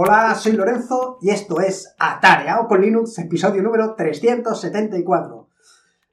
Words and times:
Hola, 0.00 0.32
soy 0.36 0.52
Lorenzo 0.52 1.18
y 1.20 1.30
esto 1.30 1.60
es 1.60 1.96
Atareado 1.98 2.68
con 2.68 2.80
Linux, 2.80 3.18
episodio 3.18 3.64
número 3.64 3.96
374. 3.96 5.48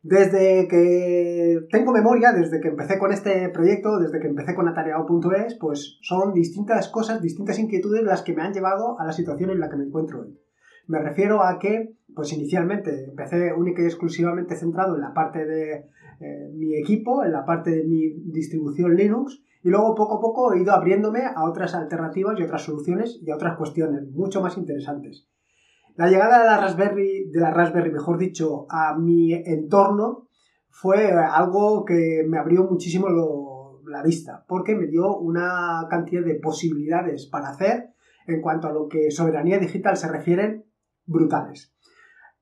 Desde 0.01 0.67
que 0.67 1.59
tengo 1.69 1.91
memoria, 1.91 2.31
desde 2.31 2.59
que 2.61 2.69
empecé 2.69 2.97
con 2.97 3.13
este 3.13 3.47
proyecto, 3.49 3.99
desde 3.99 4.19
que 4.19 4.27
empecé 4.29 4.55
con 4.55 4.67
atareado.es, 4.67 5.53
pues 5.59 5.99
son 6.01 6.33
distintas 6.33 6.89
cosas, 6.89 7.21
distintas 7.21 7.59
inquietudes 7.59 8.01
las 8.01 8.23
que 8.23 8.33
me 8.33 8.41
han 8.41 8.53
llevado 8.53 8.99
a 8.99 9.05
la 9.05 9.13
situación 9.13 9.51
en 9.51 9.59
la 9.59 9.69
que 9.69 9.77
me 9.77 9.83
encuentro 9.83 10.21
hoy. 10.21 10.35
Me 10.87 10.99
refiero 10.99 11.43
a 11.43 11.57
que, 11.59 11.95
pues 12.13 12.31
inicialmente 12.33 13.05
empecé 13.05 13.53
única 13.53 13.81
y 13.81 13.85
exclusivamente 13.85 14.55
centrado 14.55 14.95
en 14.95 15.01
la 15.01 15.13
parte 15.13 15.45
de 15.45 15.85
eh, 16.19 16.49
mi 16.53 16.75
equipo, 16.75 17.23
en 17.23 17.31
la 17.31 17.45
parte 17.45 17.71
de 17.71 17.83
mi 17.83 18.09
distribución 18.31 18.95
Linux, 18.95 19.41
y 19.63 19.69
luego 19.69 19.95
poco 19.95 20.17
a 20.17 20.21
poco 20.21 20.53
he 20.53 20.61
ido 20.61 20.73
abriéndome 20.73 21.23
a 21.25 21.43
otras 21.43 21.73
alternativas 21.73 22.39
y 22.39 22.43
otras 22.43 22.63
soluciones 22.63 23.19
y 23.21 23.31
a 23.31 23.35
otras 23.35 23.57
cuestiones 23.57 24.07
mucho 24.11 24.41
más 24.41 24.57
interesantes. 24.57 25.27
La 25.95 26.09
llegada 26.09 26.39
de 26.39 26.45
la 26.45 26.61
Raspberry, 26.61 27.29
de 27.31 27.39
la 27.39 27.51
Raspberry, 27.51 27.91
mejor 27.91 28.17
dicho, 28.17 28.67
a 28.69 28.97
mi 28.97 29.33
entorno 29.33 30.27
fue 30.69 31.09
algo 31.11 31.85
que 31.85 32.23
me 32.27 32.37
abrió 32.37 32.65
muchísimo 32.65 33.07
la 33.87 34.03
vista, 34.03 34.45
porque 34.47 34.75
me 34.75 34.87
dio 34.87 35.17
una 35.17 35.87
cantidad 35.89 36.23
de 36.23 36.35
posibilidades 36.35 37.27
para 37.27 37.49
hacer 37.49 37.93
en 38.27 38.41
cuanto 38.41 38.67
a 38.67 38.73
lo 38.73 38.87
que 38.87 39.09
soberanía 39.09 39.57
digital 39.57 39.95
se 39.95 40.11
refieren 40.11 40.64
brutales. 41.05 41.75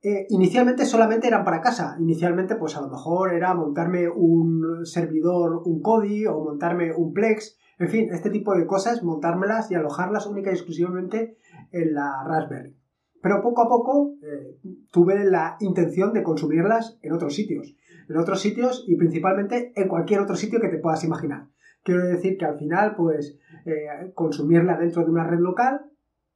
Eh, 0.05 0.27
inicialmente 0.29 0.85
solamente 0.85 1.27
eran 1.27 1.45
para 1.45 1.61
casa. 1.61 1.95
Inicialmente, 1.99 2.55
pues 2.55 2.75
a 2.75 2.81
lo 2.81 2.89
mejor 2.89 3.33
era 3.33 3.53
montarme 3.53 4.09
un 4.09 4.85
servidor, 4.85 5.61
un 5.65 5.81
Kodi 5.81 6.25
o 6.27 6.43
montarme 6.43 6.93
un 6.93 7.13
Plex. 7.13 7.57
En 7.79 7.87
fin, 7.87 8.09
este 8.11 8.29
tipo 8.29 8.53
de 8.53 8.67
cosas, 8.67 9.01
montármelas 9.01 9.71
y 9.71 9.75
alojarlas 9.75 10.27
única 10.27 10.51
y 10.51 10.55
exclusivamente 10.55 11.37
en 11.71 11.93
la 11.93 12.23
Raspberry. 12.27 12.75
Pero 13.21 13.41
poco 13.41 13.61
a 13.61 13.69
poco 13.69 14.15
eh, 14.21 14.59
tuve 14.91 15.23
la 15.23 15.55
intención 15.61 16.11
de 16.11 16.23
consumirlas 16.23 16.99
en 17.01 17.13
otros 17.13 17.33
sitios. 17.33 17.77
En 18.09 18.17
otros 18.17 18.41
sitios 18.41 18.83
y 18.85 18.97
principalmente 18.97 19.71
en 19.77 19.87
cualquier 19.87 20.19
otro 20.19 20.35
sitio 20.35 20.59
que 20.59 20.67
te 20.67 20.79
puedas 20.79 21.05
imaginar. 21.05 21.47
Quiero 21.83 22.05
decir 22.05 22.37
que 22.37 22.45
al 22.45 22.57
final, 22.57 22.95
pues, 22.97 23.39
eh, 23.65 24.11
consumirla 24.13 24.77
dentro 24.77 25.05
de 25.05 25.11
una 25.11 25.25
red 25.25 25.39
local 25.39 25.85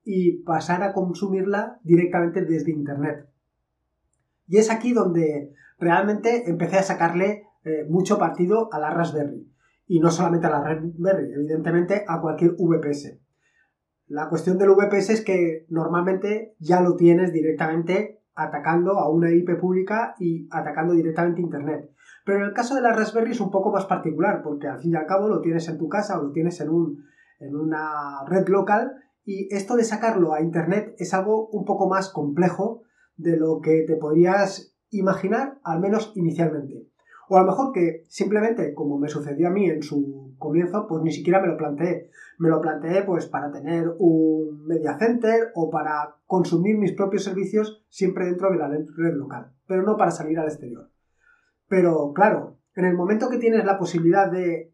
y 0.09 0.41
pasar 0.44 0.83
a 0.83 0.94
consumirla 0.94 1.81
directamente 1.83 2.45
desde 2.45 2.72
Internet. 2.72 3.27
Y 4.47 4.55
es 4.55 4.72
aquí 4.72 4.94
donde 4.94 5.53
realmente 5.77 6.49
empecé 6.49 6.77
a 6.77 6.83
sacarle 6.83 7.44
eh, 7.66 7.86
mucho 7.89 8.17
partido 8.17 8.69
a 8.72 8.80
la 8.80 8.91
Raspberry. 8.91 9.52
Y 9.86 9.99
no 9.99 10.09
solamente 10.09 10.47
a 10.47 10.52
la 10.52 10.64
Raspberry, 10.64 11.33
evidentemente 11.33 12.05
a 12.08 12.22
cualquier 12.22 12.52
VPS. 12.58 13.19
La 14.08 14.30
cuestión 14.30 14.58
del 14.58 14.69
VPS 14.69 15.09
es 15.09 15.25
que 15.25 15.66
normalmente 15.67 16.55
ya 16.58 16.80
lo 16.80 16.95
tienes 16.95 17.33
directamente 17.33 18.21
atacando 18.33 18.99
a 18.99 19.09
una 19.09 19.30
IP 19.31 19.59
pública 19.59 20.16
y 20.19 20.47
atacando 20.52 20.94
directamente 20.94 21.42
Internet. 21.42 21.92
Pero 22.23 22.39
en 22.39 22.45
el 22.45 22.53
caso 22.53 22.75
de 22.75 22.81
la 22.81 22.94
Raspberry 22.94 23.31
es 23.31 23.42
un 23.42 23.52
poco 23.52 23.73
más 23.73 23.86
particular, 23.86 24.42
porque 24.42 24.67
al 24.67 24.80
fin 24.80 24.94
y 24.94 24.95
al 24.95 25.05
cabo 25.05 25.27
lo 25.27 25.42
tienes 25.42 25.67
en 25.67 25.77
tu 25.77 25.89
casa 25.89 26.17
o 26.17 26.23
lo 26.23 26.31
tienes 26.31 26.61
en, 26.61 26.69
un, 26.69 27.03
en 27.39 27.58
una 27.58 28.23
red 28.25 28.47
local 28.47 28.94
y 29.28 29.53
esto 29.53 29.75
de 29.75 29.83
sacarlo 29.83 30.33
a 30.33 30.42
Internet 30.42 30.95
es 30.97 31.14
algo 31.14 31.50
un 31.50 31.66
poco 31.66 31.89
más 31.89 32.09
complejo 32.09 32.83
de 33.17 33.36
lo 33.36 33.59
que 33.59 33.83
te 33.86 33.97
podrías 33.97 34.73
imaginar, 34.89 35.59
al 35.66 35.81
menos 35.81 36.14
inicialmente. 36.16 36.88
O 37.28 37.36
a 37.36 37.42
lo 37.42 37.48
mejor 37.48 37.73
que 37.73 38.05
simplemente, 38.08 38.73
como 38.73 38.98
me 38.98 39.09
sucedió 39.09 39.50
a 39.50 39.52
mí 39.52 39.70
en 39.70 39.83
su 39.83 40.33
comienzo, 40.39 40.88
pues 40.88 41.03
ni 41.03 41.11
siquiera 41.11 41.42
me 41.42 41.50
lo 41.50 41.58
planteé. 41.58 42.09
Me 42.39 42.48
lo 42.48 42.61
planteé 42.61 43.03
pues 43.03 43.25
para 43.25 43.52
tener 43.52 43.94
un 44.00 44.66
media 44.66 44.98
center 44.98 45.52
o 45.55 45.70
para 45.70 46.15
consumir 46.26 46.77
mis 46.77 46.94
propios 46.94 47.26
servicios 47.26 47.83
siempre 47.89 48.27
dentro 48.27 48.49
de 48.49 48.58
la 48.58 48.70
red 48.70 49.14
local, 49.14 49.52
pero 49.67 49.83
no 49.83 49.98
para 49.98 50.11
salir 50.11 50.39
al 50.39 50.48
exterior. 50.48 50.89
Pero 51.67 52.14
claro, 52.14 52.59
en 52.77 52.86
el 52.86 52.95
momento 52.95 53.30
que 53.30 53.39
tienes 53.39 53.65
la 53.65 53.77
posibilidad 53.77 54.32
de 54.32 54.71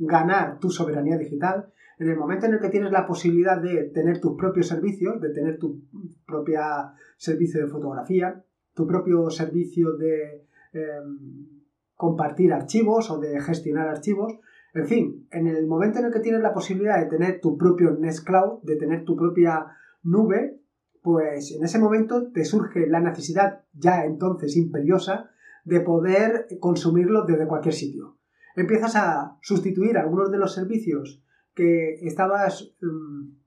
ganar 0.00 0.58
tu 0.58 0.70
soberanía 0.70 1.18
digital, 1.18 1.72
en 1.98 2.08
el 2.08 2.16
momento 2.16 2.46
en 2.46 2.54
el 2.54 2.60
que 2.60 2.70
tienes 2.70 2.90
la 2.90 3.06
posibilidad 3.06 3.60
de 3.60 3.90
tener 3.94 4.20
tus 4.20 4.36
propios 4.36 4.66
servicios, 4.66 5.20
de 5.20 5.30
tener 5.30 5.58
tu 5.58 5.82
propia 6.26 6.94
servicio 7.18 7.60
de 7.60 7.70
fotografía, 7.70 8.42
tu 8.74 8.86
propio 8.86 9.28
servicio 9.28 9.92
de 9.92 10.46
em, 10.72 11.18
compartir 11.94 12.54
archivos 12.54 13.10
o 13.10 13.18
de 13.18 13.38
gestionar 13.40 13.88
archivos, 13.88 14.38
en 14.72 14.86
fin, 14.86 15.28
en 15.30 15.46
el 15.46 15.66
momento 15.66 15.98
en 15.98 16.06
el 16.06 16.12
que 16.12 16.20
tienes 16.20 16.40
la 16.40 16.54
posibilidad 16.54 16.98
de 16.98 17.10
tener 17.10 17.40
tu 17.40 17.58
propio 17.58 17.90
Nest 17.98 18.24
Cloud, 18.24 18.62
de 18.62 18.76
tener 18.76 19.04
tu 19.04 19.16
propia 19.16 19.66
nube, 20.02 20.60
pues 21.02 21.52
en 21.52 21.64
ese 21.64 21.78
momento 21.78 22.30
te 22.30 22.44
surge 22.44 22.86
la 22.86 23.00
necesidad 23.00 23.64
ya 23.74 24.04
entonces 24.04 24.56
imperiosa 24.56 25.30
de 25.64 25.80
poder 25.80 26.46
consumirlo 26.60 27.24
desde 27.24 27.46
cualquier 27.46 27.74
sitio. 27.74 28.19
Empiezas 28.56 28.96
a 28.96 29.38
sustituir 29.42 29.98
algunos 29.98 30.30
de 30.30 30.38
los 30.38 30.54
servicios 30.54 31.22
que 31.54 31.94
estabas 32.02 32.74
mm, 32.80 33.40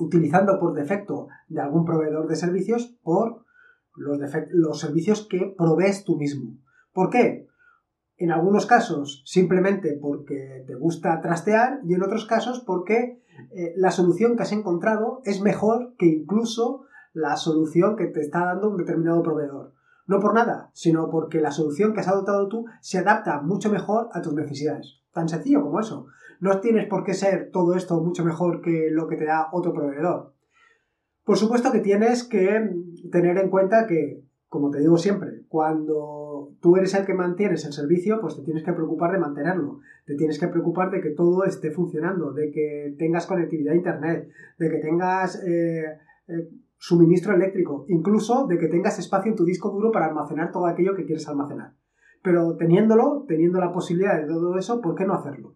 utilizando 0.00 0.58
por 0.58 0.74
defecto 0.74 1.28
de 1.48 1.60
algún 1.60 1.84
proveedor 1.84 2.28
de 2.28 2.36
servicios 2.36 2.96
por 3.02 3.44
los, 3.94 4.80
servicios 4.80 5.26
que 5.28 5.54
provees 5.56 6.04
tú 6.04 6.16
mismo. 6.16 6.58
¿Por 6.92 7.10
qué? 7.10 7.46
En 8.16 8.30
algunos 8.30 8.66
casos 8.66 9.22
simplemente 9.26 9.98
porque 10.00 10.64
te 10.66 10.74
gusta 10.74 11.20
trastear 11.20 11.80
y 11.84 11.94
en 11.94 12.02
otros 12.02 12.24
casos 12.26 12.60
porque 12.60 13.22
eh, 13.50 13.72
la 13.76 13.90
solución 13.90 14.36
que 14.36 14.42
has 14.42 14.52
encontrado 14.52 15.20
es 15.24 15.40
mejor 15.40 15.94
que 15.98 16.06
incluso 16.06 16.84
la 17.12 17.36
solución 17.36 17.96
que 17.96 18.06
te 18.06 18.20
está 18.20 18.44
dando 18.44 18.70
un 18.70 18.76
determinado 18.76 19.22
proveedor. 19.22 19.74
No 20.06 20.20
por 20.20 20.34
nada, 20.34 20.70
sino 20.72 21.10
porque 21.10 21.40
la 21.40 21.52
solución 21.52 21.92
que 21.92 22.00
has 22.00 22.08
adoptado 22.08 22.48
tú 22.48 22.66
se 22.80 22.98
adapta 22.98 23.40
mucho 23.40 23.70
mejor 23.70 24.08
a 24.12 24.20
tus 24.20 24.34
necesidades. 24.34 25.00
Tan 25.12 25.28
sencillo 25.28 25.62
como 25.62 25.80
eso. 25.80 26.06
No 26.40 26.60
tienes 26.60 26.88
por 26.88 27.04
qué 27.04 27.14
ser 27.14 27.50
todo 27.52 27.76
esto 27.76 28.00
mucho 28.00 28.24
mejor 28.24 28.62
que 28.62 28.88
lo 28.90 29.06
que 29.06 29.16
te 29.16 29.26
da 29.26 29.48
otro 29.52 29.72
proveedor. 29.72 30.32
Por 31.24 31.36
supuesto 31.36 31.70
que 31.70 31.78
tienes 31.78 32.24
que 32.24 32.68
tener 33.12 33.38
en 33.38 33.48
cuenta 33.48 33.86
que, 33.86 34.24
como 34.48 34.70
te 34.70 34.80
digo 34.80 34.98
siempre, 34.98 35.42
cuando 35.48 36.50
tú 36.60 36.76
eres 36.76 36.94
el 36.94 37.06
que 37.06 37.14
mantienes 37.14 37.64
el 37.64 37.72
servicio, 37.72 38.20
pues 38.20 38.36
te 38.36 38.42
tienes 38.42 38.64
que 38.64 38.72
preocupar 38.72 39.12
de 39.12 39.18
mantenerlo. 39.18 39.80
Te 40.04 40.16
tienes 40.16 40.40
que 40.40 40.48
preocupar 40.48 40.90
de 40.90 41.00
que 41.00 41.10
todo 41.10 41.44
esté 41.44 41.70
funcionando, 41.70 42.32
de 42.32 42.50
que 42.50 42.94
tengas 42.98 43.26
conectividad 43.26 43.74
a 43.74 43.76
Internet, 43.76 44.28
de 44.58 44.70
que 44.70 44.78
tengas 44.78 45.40
eh, 45.44 45.84
eh, 46.26 46.48
suministro 46.82 47.32
eléctrico, 47.32 47.84
incluso 47.86 48.48
de 48.48 48.58
que 48.58 48.66
tengas 48.66 48.98
espacio 48.98 49.30
en 49.30 49.36
tu 49.36 49.44
disco 49.44 49.70
duro 49.70 49.92
para 49.92 50.06
almacenar 50.06 50.50
todo 50.50 50.66
aquello 50.66 50.96
que 50.96 51.04
quieres 51.04 51.28
almacenar. 51.28 51.76
Pero 52.24 52.56
teniéndolo, 52.56 53.24
teniendo 53.28 53.60
la 53.60 53.70
posibilidad 53.70 54.20
de 54.20 54.26
todo 54.26 54.58
eso, 54.58 54.80
¿por 54.80 54.96
qué 54.96 55.04
no 55.04 55.14
hacerlo? 55.14 55.54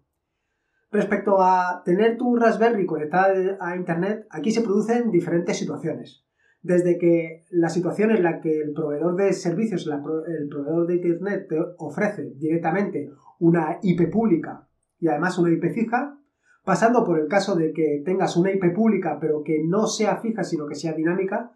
Respecto 0.92 1.40
a 1.40 1.82
tener 1.84 2.16
tu 2.16 2.36
Raspberry 2.36 2.86
conectada 2.86 3.58
a 3.60 3.74
Internet, 3.74 4.24
aquí 4.30 4.52
se 4.52 4.62
producen 4.62 5.10
diferentes 5.10 5.56
situaciones. 5.56 6.24
Desde 6.62 6.96
que 6.96 7.42
la 7.50 7.70
situación 7.70 8.12
en 8.12 8.22
la 8.22 8.38
que 8.38 8.60
el 8.60 8.72
proveedor 8.72 9.16
de 9.16 9.32
servicios, 9.32 9.84
el 9.88 10.48
proveedor 10.48 10.86
de 10.86 10.94
Internet 10.94 11.46
te 11.48 11.58
ofrece 11.78 12.34
directamente 12.36 13.10
una 13.40 13.80
IP 13.82 14.12
pública 14.12 14.68
y 15.00 15.08
además 15.08 15.38
una 15.38 15.52
IP 15.52 15.72
fija, 15.72 16.20
pasando 16.66 17.04
por 17.04 17.20
el 17.20 17.28
caso 17.28 17.54
de 17.54 17.72
que 17.72 18.02
tengas 18.04 18.36
una 18.36 18.50
IP 18.50 18.74
pública 18.74 19.18
pero 19.20 19.44
que 19.44 19.62
no 19.64 19.86
sea 19.86 20.16
fija 20.16 20.42
sino 20.42 20.66
que 20.66 20.74
sea 20.74 20.94
dinámica, 20.94 21.52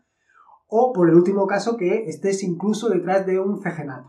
o 0.69 0.93
por 0.93 1.09
el 1.09 1.17
último 1.17 1.49
caso 1.49 1.77
que 1.77 2.05
estés 2.09 2.45
incluso 2.45 2.89
detrás 2.89 3.27
de 3.27 3.41
un 3.41 3.61
CGNAT. 3.61 4.07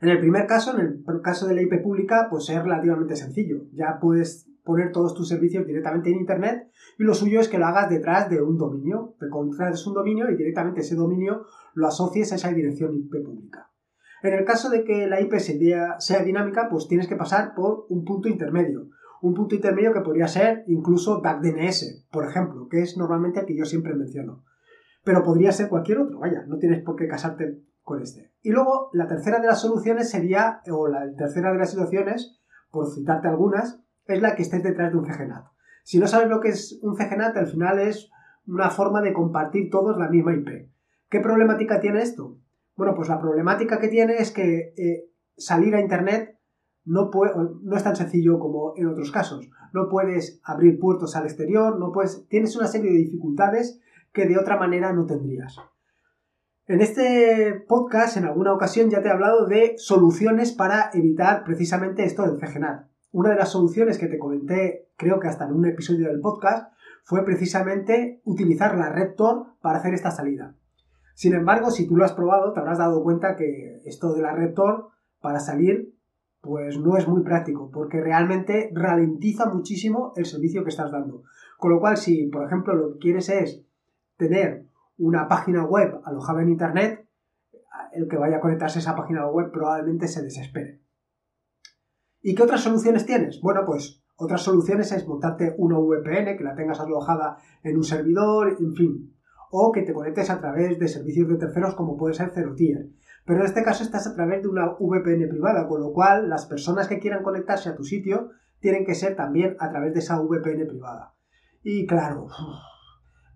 En 0.00 0.08
el 0.08 0.20
primer 0.20 0.46
caso, 0.46 0.78
en 0.78 1.04
el 1.04 1.20
caso 1.20 1.48
de 1.48 1.56
la 1.56 1.62
IP 1.62 1.82
pública, 1.82 2.28
pues 2.30 2.48
es 2.48 2.62
relativamente 2.62 3.16
sencillo. 3.16 3.64
Ya 3.72 3.98
puedes 4.00 4.48
poner 4.64 4.92
todos 4.92 5.14
tus 5.14 5.28
servicios 5.28 5.66
directamente 5.66 6.10
en 6.10 6.18
Internet 6.18 6.70
y 6.96 7.02
lo 7.02 7.14
suyo 7.14 7.40
es 7.40 7.48
que 7.48 7.58
lo 7.58 7.66
hagas 7.66 7.90
detrás 7.90 8.30
de 8.30 8.40
un 8.40 8.58
dominio. 8.58 9.16
Te 9.18 9.28
contrates 9.28 9.84
un 9.88 9.94
dominio 9.94 10.30
y 10.30 10.36
directamente 10.36 10.82
ese 10.82 10.94
dominio 10.94 11.46
lo 11.74 11.88
asocies 11.88 12.30
a 12.30 12.36
esa 12.36 12.52
dirección 12.52 12.94
IP 12.94 13.24
pública. 13.24 13.68
En 14.22 14.34
el 14.34 14.44
caso 14.44 14.70
de 14.70 14.84
que 14.84 15.08
la 15.08 15.20
IP 15.20 15.34
sea 15.38 16.22
dinámica, 16.24 16.68
pues 16.70 16.86
tienes 16.86 17.08
que 17.08 17.16
pasar 17.16 17.54
por 17.56 17.86
un 17.88 18.04
punto 18.04 18.28
intermedio. 18.28 18.88
Un 19.22 19.34
punto 19.34 19.54
intermedio 19.54 19.92
que 19.92 20.00
podría 20.00 20.26
ser 20.26 20.64
incluso 20.66 21.22
DAC-DNS, 21.22 22.08
por 22.10 22.28
ejemplo, 22.28 22.68
que 22.68 22.82
es 22.82 22.96
normalmente 22.96 23.40
el 23.40 23.46
que 23.46 23.56
yo 23.56 23.64
siempre 23.64 23.94
menciono. 23.94 24.42
Pero 25.04 25.22
podría 25.22 25.52
ser 25.52 25.68
cualquier 25.68 25.98
otro, 25.98 26.18
vaya, 26.18 26.44
no 26.48 26.58
tienes 26.58 26.82
por 26.82 26.96
qué 26.96 27.06
casarte 27.06 27.62
con 27.82 28.02
este. 28.02 28.32
Y 28.42 28.50
luego, 28.50 28.90
la 28.92 29.06
tercera 29.06 29.38
de 29.38 29.46
las 29.46 29.60
soluciones 29.60 30.10
sería, 30.10 30.60
o 30.68 30.88
la 30.88 31.14
tercera 31.16 31.52
de 31.52 31.58
las 31.58 31.70
situaciones, 31.70 32.40
por 32.72 32.92
citarte 32.92 33.28
algunas, 33.28 33.80
es 34.06 34.20
la 34.20 34.34
que 34.34 34.42
estés 34.42 34.64
detrás 34.64 34.90
de 34.90 34.98
un 34.98 35.04
CGNAT. 35.04 35.46
Si 35.84 36.00
no 36.00 36.08
sabes 36.08 36.28
lo 36.28 36.40
que 36.40 36.48
es 36.48 36.80
un 36.82 36.96
CGNAT, 36.96 37.36
al 37.36 37.46
final 37.46 37.78
es 37.78 38.10
una 38.48 38.70
forma 38.70 39.02
de 39.02 39.12
compartir 39.12 39.70
todos 39.70 39.96
la 39.98 40.08
misma 40.08 40.34
IP. 40.34 40.68
¿Qué 41.08 41.20
problemática 41.20 41.80
tiene 41.80 42.02
esto? 42.02 42.38
Bueno, 42.74 42.94
pues 42.96 43.08
la 43.08 43.20
problemática 43.20 43.78
que 43.78 43.86
tiene 43.86 44.16
es 44.16 44.32
que 44.32 44.74
eh, 44.76 45.04
salir 45.36 45.76
a 45.76 45.80
Internet 45.80 46.38
no, 46.84 47.10
es 47.76 47.84
tan 47.84 47.96
sencillo 47.96 48.38
como 48.38 48.74
en 48.76 48.86
otros 48.88 49.10
casos. 49.10 49.48
No 49.72 49.88
puedes 49.88 50.40
abrir 50.42 50.78
puertos 50.78 51.16
al 51.16 51.24
exterior, 51.24 51.78
no 51.78 51.92
puedes, 51.92 52.26
tienes 52.28 52.56
una 52.56 52.66
serie 52.66 52.90
de 52.90 52.98
dificultades 52.98 53.80
que 54.12 54.26
de 54.26 54.38
otra 54.38 54.56
manera 54.56 54.92
no 54.92 55.06
tendrías. 55.06 55.56
En 56.66 56.80
este 56.80 57.64
podcast, 57.68 58.16
en 58.16 58.24
alguna 58.24 58.52
ocasión, 58.52 58.88
ya 58.88 59.02
te 59.02 59.08
he 59.08 59.12
hablado 59.12 59.46
de 59.46 59.74
soluciones 59.78 60.52
para 60.52 60.90
evitar 60.94 61.44
precisamente 61.44 62.04
esto 62.04 62.22
del 62.22 62.38
CGNAT. 62.38 62.86
Una 63.10 63.30
de 63.30 63.36
las 63.36 63.50
soluciones 63.50 63.98
que 63.98 64.06
te 64.06 64.18
comenté, 64.18 64.88
creo 64.96 65.20
que 65.20 65.28
hasta 65.28 65.44
en 65.44 65.52
un 65.52 65.66
episodio 65.66 66.08
del 66.08 66.20
podcast, 66.20 66.72
fue 67.04 67.24
precisamente 67.24 68.20
utilizar 68.24 68.76
la 68.76 68.90
red 68.90 69.14
Tor 69.16 69.54
para 69.60 69.78
hacer 69.78 69.92
esta 69.92 70.12
salida. 70.12 70.54
Sin 71.14 71.34
embargo, 71.34 71.70
si 71.70 71.86
tú 71.86 71.96
lo 71.96 72.04
has 72.04 72.12
probado, 72.12 72.52
te 72.52 72.60
habrás 72.60 72.78
dado 72.78 73.02
cuenta 73.02 73.36
que 73.36 73.82
esto 73.84 74.14
de 74.14 74.22
la 74.22 74.32
red 74.32 74.54
Tor 74.54 74.90
para 75.20 75.40
salir 75.40 75.94
pues 76.42 76.76
no 76.76 76.96
es 76.96 77.08
muy 77.08 77.22
práctico, 77.22 77.70
porque 77.70 78.00
realmente 78.00 78.70
ralentiza 78.74 79.48
muchísimo 79.48 80.12
el 80.16 80.26
servicio 80.26 80.64
que 80.64 80.70
estás 80.70 80.90
dando. 80.90 81.22
Con 81.56 81.70
lo 81.70 81.80
cual, 81.80 81.96
si 81.96 82.26
por 82.26 82.44
ejemplo 82.44 82.74
lo 82.74 82.92
que 82.92 82.98
quieres 82.98 83.28
es 83.28 83.64
tener 84.16 84.66
una 84.98 85.28
página 85.28 85.64
web 85.64 86.00
alojada 86.04 86.42
en 86.42 86.48
Internet, 86.50 87.08
el 87.92 88.08
que 88.08 88.16
vaya 88.16 88.38
a 88.38 88.40
conectarse 88.40 88.80
a 88.80 88.82
esa 88.82 88.96
página 88.96 89.26
web 89.28 89.52
probablemente 89.52 90.08
se 90.08 90.22
desespere. 90.22 90.80
¿Y 92.20 92.34
qué 92.34 92.42
otras 92.42 92.62
soluciones 92.62 93.06
tienes? 93.06 93.40
Bueno, 93.40 93.62
pues 93.64 94.02
otras 94.16 94.42
soluciones 94.42 94.90
es 94.90 95.06
montarte 95.06 95.54
una 95.58 95.78
VPN, 95.78 96.36
que 96.36 96.44
la 96.44 96.56
tengas 96.56 96.80
alojada 96.80 97.38
en 97.62 97.76
un 97.76 97.84
servidor, 97.84 98.56
en 98.58 98.74
fin, 98.74 99.14
o 99.52 99.70
que 99.70 99.82
te 99.82 99.92
conectes 99.92 100.30
a 100.30 100.40
través 100.40 100.78
de 100.78 100.88
servicios 100.88 101.28
de 101.28 101.36
terceros 101.36 101.74
como 101.74 101.96
puede 101.96 102.14
ser 102.14 102.30
Zerotier. 102.30 102.88
Pero 103.24 103.40
en 103.40 103.46
este 103.46 103.62
caso 103.62 103.84
estás 103.84 104.06
a 104.06 104.14
través 104.14 104.42
de 104.42 104.48
una 104.48 104.74
VPN 104.78 105.28
privada, 105.28 105.68
con 105.68 105.80
lo 105.80 105.92
cual 105.92 106.28
las 106.28 106.46
personas 106.46 106.88
que 106.88 106.98
quieran 106.98 107.22
conectarse 107.22 107.68
a 107.68 107.76
tu 107.76 107.84
sitio 107.84 108.30
tienen 108.58 108.84
que 108.84 108.94
ser 108.94 109.14
también 109.14 109.56
a 109.60 109.70
través 109.70 109.92
de 109.92 110.00
esa 110.00 110.20
VPN 110.20 110.66
privada. 110.66 111.14
Y 111.62 111.86
claro, 111.86 112.26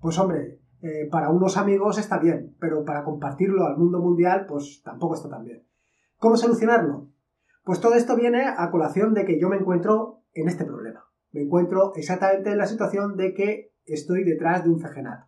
pues 0.00 0.18
hombre, 0.18 0.60
eh, 0.82 1.08
para 1.10 1.30
unos 1.30 1.56
amigos 1.56 1.98
está 1.98 2.18
bien, 2.18 2.56
pero 2.58 2.84
para 2.84 3.04
compartirlo 3.04 3.66
al 3.66 3.76
mundo 3.76 4.00
mundial, 4.00 4.46
pues 4.46 4.82
tampoco 4.84 5.14
está 5.14 5.28
tan 5.28 5.44
bien. 5.44 5.64
¿Cómo 6.16 6.36
solucionarlo? 6.36 7.08
Pues 7.64 7.80
todo 7.80 7.94
esto 7.94 8.16
viene 8.16 8.44
a 8.46 8.70
colación 8.70 9.14
de 9.14 9.24
que 9.24 9.40
yo 9.40 9.48
me 9.48 9.56
encuentro 9.56 10.22
en 10.32 10.48
este 10.48 10.64
problema. 10.64 11.04
Me 11.32 11.42
encuentro 11.42 11.92
exactamente 11.94 12.50
en 12.50 12.58
la 12.58 12.66
situación 12.66 13.16
de 13.16 13.34
que 13.34 13.72
estoy 13.84 14.24
detrás 14.24 14.64
de 14.64 14.70
un 14.70 14.80
CGNAT 14.80 15.26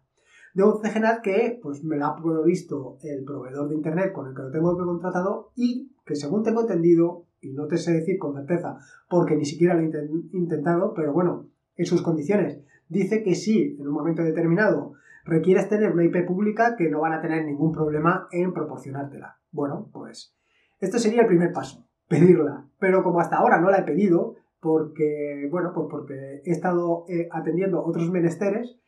de 0.54 0.64
un 0.64 0.80
CGNAT 0.80 1.22
que 1.22 1.58
pues, 1.62 1.84
me 1.84 1.96
lo 1.96 2.06
ha 2.06 2.16
provisto 2.16 2.98
el 3.02 3.24
proveedor 3.24 3.68
de 3.68 3.74
Internet 3.74 4.12
con 4.12 4.28
el 4.28 4.34
que 4.34 4.42
lo 4.42 4.50
tengo 4.50 4.76
contratado 4.76 5.52
y 5.54 5.92
que 6.04 6.16
según 6.16 6.42
tengo 6.42 6.62
entendido, 6.62 7.26
y 7.40 7.52
no 7.52 7.66
te 7.66 7.76
sé 7.76 7.92
decir 7.92 8.18
con 8.18 8.34
certeza 8.34 8.78
porque 9.08 9.36
ni 9.36 9.44
siquiera 9.44 9.74
lo 9.74 9.82
he 9.82 10.08
intentado, 10.32 10.92
pero 10.94 11.12
bueno, 11.12 11.48
en 11.76 11.86
sus 11.86 12.02
condiciones, 12.02 12.60
dice 12.88 13.22
que 13.22 13.34
sí, 13.34 13.76
en 13.78 13.86
un 13.86 13.94
momento 13.94 14.22
determinado, 14.22 14.94
requieres 15.24 15.68
tener 15.68 15.92
una 15.92 16.04
IP 16.04 16.26
pública 16.26 16.74
que 16.76 16.90
no 16.90 17.00
van 17.00 17.12
a 17.12 17.20
tener 17.20 17.44
ningún 17.44 17.72
problema 17.72 18.26
en 18.32 18.52
proporcionártela. 18.52 19.38
Bueno, 19.52 19.90
pues 19.92 20.34
este 20.80 20.98
sería 20.98 21.22
el 21.22 21.26
primer 21.26 21.52
paso, 21.52 21.86
pedirla. 22.08 22.66
Pero 22.78 23.02
como 23.02 23.20
hasta 23.20 23.36
ahora 23.36 23.60
no 23.60 23.70
la 23.70 23.78
he 23.78 23.84
pedido, 23.84 24.36
porque, 24.60 25.48
bueno, 25.50 25.72
pues 25.74 25.86
porque 25.90 26.42
he 26.44 26.50
estado 26.50 27.04
eh, 27.08 27.28
atendiendo 27.30 27.84
otros 27.84 28.10
menesteres, 28.10 28.78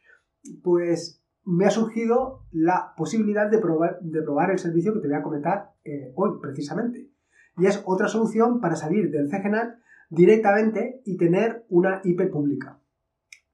pues 0.62 1.19
me 1.44 1.66
ha 1.66 1.70
surgido 1.70 2.46
la 2.52 2.94
posibilidad 2.96 3.50
de 3.50 3.58
probar, 3.58 3.98
de 4.00 4.22
probar 4.22 4.50
el 4.50 4.58
servicio 4.58 4.92
que 4.92 5.00
te 5.00 5.08
voy 5.08 5.16
a 5.16 5.22
comentar 5.22 5.72
eh, 5.84 6.12
hoy, 6.16 6.38
precisamente. 6.40 7.10
Y 7.56 7.66
es 7.66 7.82
otra 7.87 8.08
solución 8.08 8.60
para 8.60 8.76
salir 8.76 9.10
del 9.10 9.28
CGNAT 9.28 9.78
directamente 10.10 11.02
y 11.04 11.16
tener 11.16 11.64
una 11.69 12.00
IP 12.04 12.31
pública. 12.31 12.81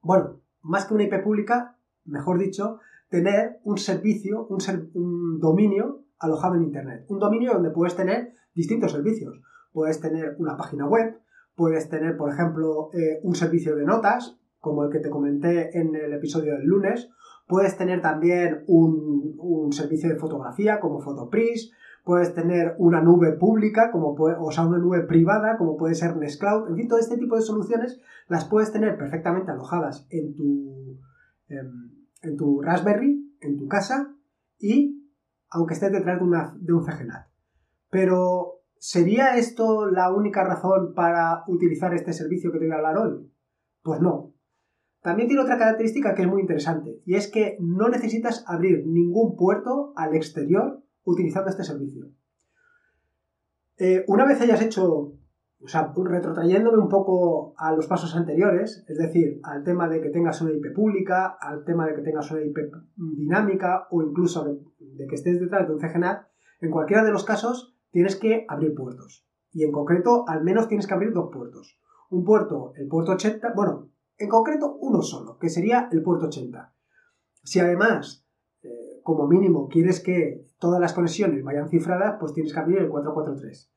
Bueno, 0.02 0.40
más 0.62 0.86
que 0.86 0.94
una 0.94 1.04
IP 1.04 1.22
pública, 1.22 1.78
mejor 2.04 2.38
dicho, 2.38 2.80
tener 3.08 3.60
un 3.62 3.78
servicio, 3.78 4.46
un, 4.46 5.38
dominio 5.38 6.04
alojado 6.18 6.56
en 6.56 6.64
Internet. 6.64 7.04
Un 7.08 7.18
dominio 7.18 7.52
donde 7.52 7.70
puedes 7.70 7.94
tener 7.94 8.32
distintos 8.54 8.92
servicios. 8.92 9.40
Puedes 9.72 10.00
tener 10.00 10.36
una 10.38 10.56
página 10.56 10.86
web, 10.86 11.20
puedes 11.54 11.88
tener, 11.88 12.16
por 12.16 12.32
ejemplo, 12.32 12.90
eh, 12.94 13.20
un 13.22 13.34
servicio 13.34 13.76
de 13.76 13.84
notas, 13.84 14.38
como 14.58 14.84
el 14.84 14.90
que 14.90 15.00
te 15.00 15.10
comenté 15.10 15.78
en 15.78 15.94
el 15.94 16.12
episodio 16.14 16.54
del 16.54 16.66
lunes, 16.66 17.10
Puedes 17.46 17.76
tener 17.76 18.02
también 18.02 18.64
un, 18.66 19.72
servicio 19.72 20.08
de 20.08 20.16
fotografía 20.16 20.80
como 20.80 21.00
Photopris, 21.00 21.72
puedes 22.04 22.34
tener 22.34 22.76
una 22.78 23.00
nube 23.00 23.32
pública, 23.32 23.90
como 23.90 24.14
o 24.14 24.52
sea, 24.52 24.64
una 24.64 24.78
nube 24.78 25.02
privada, 25.02 25.56
como 25.56 25.76
puede 25.76 25.94
ser 25.94 26.16
Nextcloud. 26.16 26.68
En 26.68 26.76
fin, 26.76 26.88
todo 26.88 26.98
este 26.98 27.18
tipo 27.18 27.34
de 27.36 27.42
soluciones 27.42 28.00
las 28.28 28.44
puedes 28.44 28.72
tener 28.72 28.96
perfectamente 28.96 29.50
alojadas 29.50 30.06
en 30.10 30.34
tu, 30.34 30.98
em, 31.48 31.90
en, 32.22 32.36
tu 32.36 32.62
Raspberry, 32.62 33.36
en 33.40 33.56
tu 33.56 33.66
casa, 33.66 34.14
y 34.58 35.10
aunque 35.50 35.74
estés 35.74 35.92
detrás 35.92 36.20
de, 36.20 36.26
de 36.60 36.72
un 36.72 36.84
CGNAT. 36.84 37.26
Pero, 37.90 38.60
¿sería 38.78 39.36
esto 39.36 39.86
la 39.86 40.12
única 40.12 40.44
razón 40.44 40.94
para 40.94 41.44
utilizar 41.48 41.92
este 41.94 42.12
servicio 42.12 42.52
que 42.52 42.58
te 42.58 42.66
voy 42.66 42.74
a 42.74 42.76
hablar 42.76 42.98
hoy? 42.98 43.32
Pues 43.82 44.00
no, 44.00 44.35
también 45.06 45.28
tiene 45.28 45.44
otra 45.44 45.56
característica 45.56 46.16
que 46.16 46.22
es 46.22 46.28
muy 46.28 46.40
interesante, 46.40 47.00
y 47.04 47.14
es 47.14 47.30
que 47.30 47.56
no 47.60 47.88
necesitas 47.88 48.42
abrir 48.48 48.84
ningún 48.88 49.36
puerto 49.36 49.92
al 49.94 50.16
exterior 50.16 50.82
utilizando 51.04 51.48
este 51.48 51.62
servicio. 51.62 52.08
Eh, 53.78 54.04
una 54.08 54.26
vez 54.26 54.40
hayas 54.40 54.60
hecho, 54.62 55.12
o 55.60 55.68
sea, 55.68 55.92
retrotrayéndome 55.94 56.78
un 56.78 56.88
poco 56.88 57.54
a 57.56 57.72
los 57.72 57.86
pasos 57.86 58.16
anteriores, 58.16 58.84
es 58.88 58.98
decir, 58.98 59.38
al 59.44 59.62
tema 59.62 59.88
de 59.88 60.00
que 60.00 60.08
tengas 60.08 60.42
una 60.42 60.50
IP 60.50 60.74
pública, 60.74 61.38
al 61.40 61.62
tema 61.64 61.86
de 61.86 61.94
que 61.94 62.02
tengas 62.02 62.28
una 62.32 62.42
IP 62.42 62.58
dinámica 62.96 63.86
o 63.92 64.02
incluso 64.02 64.44
de, 64.44 65.06
que 65.06 65.14
estés 65.14 65.38
detrás 65.38 65.68
de 65.68 65.74
un 65.74 65.78
CGNAT, 65.78 66.26
en 66.60 66.72
cualquiera 66.72 67.04
de 67.04 67.12
los 67.12 67.22
casos 67.22 67.78
tienes 67.92 68.16
que 68.16 68.44
abrir 68.48 68.74
puertos. 68.74 69.24
Y 69.52 69.62
en 69.62 69.70
concreto, 69.70 70.24
al 70.26 70.42
menos 70.42 70.66
tienes 70.66 70.88
que 70.88 70.94
abrir 70.94 71.12
dos 71.12 71.30
puertos. 71.32 71.78
Un 72.10 72.24
puerto, 72.24 72.72
el 72.74 72.88
puerto 72.88 73.12
80, 73.12 73.52
bueno, 73.54 73.90
en 74.18 74.28
concreto, 74.28 74.76
uno 74.80 75.02
solo, 75.02 75.38
que 75.38 75.48
sería 75.48 75.88
el 75.92 76.02
puerto 76.02 76.26
80. 76.26 76.72
Si 77.42 77.60
además, 77.60 78.26
eh, 78.62 79.00
como 79.02 79.26
mínimo, 79.26 79.68
quieres 79.68 80.00
que 80.00 80.46
todas 80.58 80.80
las 80.80 80.94
conexiones 80.94 81.44
vayan 81.44 81.68
cifradas, 81.68 82.16
pues 82.18 82.32
tienes 82.32 82.52
que 82.52 82.60
abrir 82.60 82.78
el 82.78 82.88
443. 82.88 83.72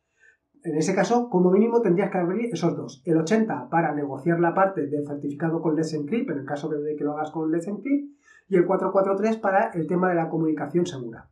En 0.63 0.77
ese 0.77 0.93
caso, 0.93 1.29
como 1.29 1.51
mínimo, 1.51 1.81
tendrías 1.81 2.11
que 2.11 2.17
abrir 2.17 2.49
esos 2.51 2.75
dos. 2.75 3.01
El 3.05 3.17
80 3.17 3.69
para 3.69 3.93
negociar 3.93 4.39
la 4.39 4.53
parte 4.53 4.87
del 4.87 5.07
certificado 5.07 5.61
con 5.61 5.75
Let's 5.75 5.93
Encrypt, 5.93 6.29
en 6.31 6.39
el 6.39 6.45
caso 6.45 6.67
de 6.67 6.95
que 6.95 7.03
lo 7.03 7.13
hagas 7.13 7.31
con 7.31 7.49
Let's 7.49 7.67
y 7.67 8.55
el 8.55 8.65
443 8.65 9.37
para 9.37 9.69
el 9.69 9.87
tema 9.87 10.09
de 10.09 10.15
la 10.15 10.29
comunicación 10.29 10.85
segura. 10.85 11.29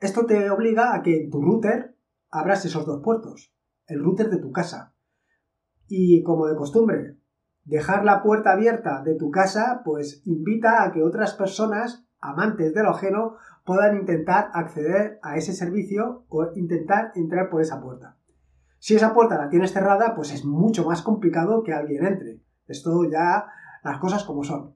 Esto 0.00 0.26
te 0.26 0.50
obliga 0.50 0.94
a 0.94 1.02
que 1.02 1.22
en 1.22 1.30
tu 1.30 1.40
router 1.40 1.96
abras 2.30 2.64
esos 2.64 2.86
dos 2.86 3.02
puertos, 3.02 3.54
el 3.86 4.02
router 4.02 4.30
de 4.30 4.38
tu 4.38 4.50
casa. 4.50 4.94
Y 5.86 6.22
como 6.22 6.46
de 6.46 6.56
costumbre, 6.56 7.18
Dejar 7.64 8.04
la 8.04 8.22
puerta 8.22 8.52
abierta 8.52 9.02
de 9.02 9.14
tu 9.14 9.30
casa 9.30 9.82
pues 9.84 10.22
invita 10.24 10.82
a 10.82 10.92
que 10.92 11.02
otras 11.02 11.34
personas, 11.34 12.04
amantes 12.20 12.74
de 12.74 12.82
lo 12.82 12.90
ajeno, 12.90 13.36
puedan 13.64 13.96
intentar 13.96 14.50
acceder 14.52 15.18
a 15.22 15.36
ese 15.36 15.52
servicio 15.52 16.24
o 16.28 16.50
intentar 16.56 17.12
entrar 17.14 17.48
por 17.50 17.60
esa 17.60 17.80
puerta. 17.80 18.16
Si 18.78 18.96
esa 18.96 19.14
puerta 19.14 19.38
la 19.38 19.48
tienes 19.48 19.72
cerrada, 19.72 20.14
pues 20.16 20.32
es 20.32 20.44
mucho 20.44 20.84
más 20.84 21.02
complicado 21.02 21.62
que 21.62 21.72
alguien 21.72 22.04
entre. 22.04 22.40
Esto 22.66 23.08
ya 23.08 23.46
las 23.84 23.98
cosas 23.98 24.24
como 24.24 24.42
son. 24.42 24.74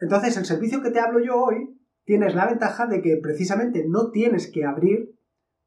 Entonces, 0.00 0.36
el 0.38 0.46
servicio 0.46 0.80
que 0.80 0.90
te 0.90 1.00
hablo 1.00 1.20
yo 1.20 1.36
hoy, 1.36 1.78
tienes 2.04 2.34
la 2.34 2.46
ventaja 2.46 2.86
de 2.86 3.02
que 3.02 3.18
precisamente 3.22 3.84
no 3.86 4.10
tienes 4.10 4.50
que 4.50 4.64
abrir 4.64 5.18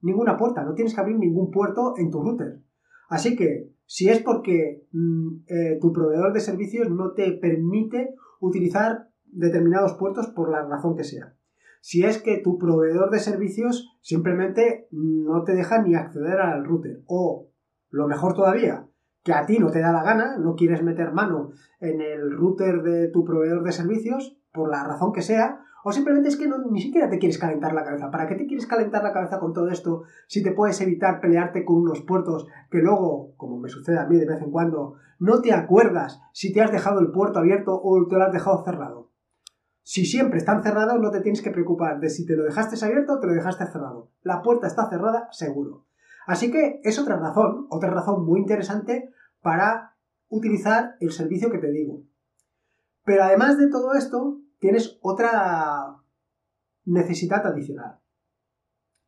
ninguna 0.02 0.38
puerta, 0.38 0.64
no 0.64 0.74
tienes 0.74 0.96
que 0.96 1.02
abrir 1.02 1.18
ningún 1.18 1.52
puerto 1.52 1.94
en 1.98 2.10
tu 2.10 2.24
router. 2.24 2.62
Así 3.10 3.36
que 3.36 3.72
si 3.92 4.08
es 4.08 4.22
porque 4.22 4.86
mm, 4.92 5.46
eh, 5.48 5.80
tu 5.82 5.92
proveedor 5.92 6.32
de 6.32 6.42
servicios 6.42 6.92
no 6.92 7.14
te 7.14 7.32
permite 7.32 8.14
utilizar 8.40 9.10
determinados 9.26 9.96
puertos 9.96 10.28
por 10.28 10.52
la 10.52 10.64
razón 10.64 10.96
que 10.96 11.04
sea. 11.04 11.34
Si 11.82 12.04
es 12.04 12.22
que 12.22 12.38
tu 12.38 12.60
proveedor 12.60 13.10
de 13.10 13.18
servicios 13.18 13.98
simplemente 14.02 14.88
no 14.92 15.44
te 15.44 15.56
deja 15.56 15.82
ni 15.82 15.96
acceder 15.96 16.40
al 16.40 16.66
router. 16.66 17.02
O, 17.08 17.50
lo 17.90 18.08
mejor 18.08 18.36
todavía, 18.36 18.88
que 19.24 19.34
a 19.34 19.48
ti 19.48 19.58
no 19.58 19.72
te 19.72 19.80
da 19.80 19.92
la 19.92 20.04
gana, 20.04 20.38
no 20.38 20.54
quieres 20.54 20.84
meter 20.84 21.12
mano 21.12 21.50
en 21.80 22.00
el 22.00 22.32
router 22.32 22.84
de 22.84 23.08
tu 23.08 23.24
proveedor 23.24 23.64
de 23.64 23.72
servicios, 23.72 24.40
por 24.54 24.70
la 24.70 24.84
razón 24.84 25.14
que 25.14 25.24
sea, 25.24 25.62
o 25.84 25.92
simplemente 25.92 26.30
es 26.30 26.38
que 26.38 26.50
ni 26.70 26.82
siquiera 26.82 27.10
te 27.10 27.20
quieres 27.20 27.38
calentar 27.38 27.74
la 27.74 27.84
cabeza. 27.84 28.12
¿Para 28.12 28.28
qué 28.28 28.36
te 28.36 28.46
quieres 28.46 28.68
calentar 28.68 29.04
la 29.04 29.14
cabeza 29.14 29.40
con 29.40 29.54
todo 29.54 29.70
esto 29.70 30.04
si 30.28 30.44
te 30.44 30.52
puedes 30.52 30.80
evitar 30.82 31.22
pelearte 31.22 31.64
con 31.66 31.78
unos 31.78 32.02
puertos 32.02 32.48
que 32.70 32.80
luego, 32.80 33.34
como 33.38 33.58
me 33.58 33.70
sucede 33.70 34.00
a 34.00 34.06
mí 34.06 34.18
de 34.18 34.26
vez 34.26 34.42
en 34.42 34.52
cuando, 34.52 34.96
no 35.20 35.42
te 35.42 35.54
acuerdas 35.54 36.22
si 36.34 36.54
te 36.54 36.62
has 36.62 36.72
dejado 36.72 37.00
el 37.00 37.12
puerto 37.12 37.40
abierto 37.40 37.80
o 37.82 38.08
te 38.08 38.16
lo 38.16 38.24
has 38.24 38.34
dejado 38.34 38.64
cerrado? 38.64 39.10
Si 39.84 40.06
siempre 40.06 40.38
están 40.38 40.62
cerrados, 40.62 41.00
no 41.00 41.10
te 41.10 41.22
tienes 41.22 41.42
que 41.42 41.50
preocupar 41.50 42.00
de 42.00 42.10
si 42.10 42.26
te 42.26 42.36
lo 42.36 42.44
dejaste 42.44 42.84
abierto 42.86 43.14
o 43.14 43.20
te 43.20 43.28
lo 43.28 43.34
dejaste 43.34 43.66
cerrado. 43.66 44.12
La 44.22 44.42
puerta 44.42 44.68
está 44.68 44.88
cerrada, 44.88 45.30
seguro. 45.32 45.86
Así 46.28 46.52
que 46.52 46.80
es 46.84 47.00
otra 47.00 47.18
razón, 47.18 47.66
otra 47.70 47.90
razón 47.90 48.24
muy 48.24 48.40
interesante 48.40 49.10
para 49.42 49.96
utilizar 50.28 50.96
el 51.00 51.12
servicio 51.12 51.50
que 51.50 51.58
te 51.58 51.72
digo. 51.72 52.04
Pero 53.04 53.24
además 53.24 53.58
de 53.58 53.68
todo 53.68 53.96
esto, 53.96 54.38
tienes 54.60 55.00
otra 55.02 55.98
necesidad 56.86 57.46
adicional. 57.46 58.00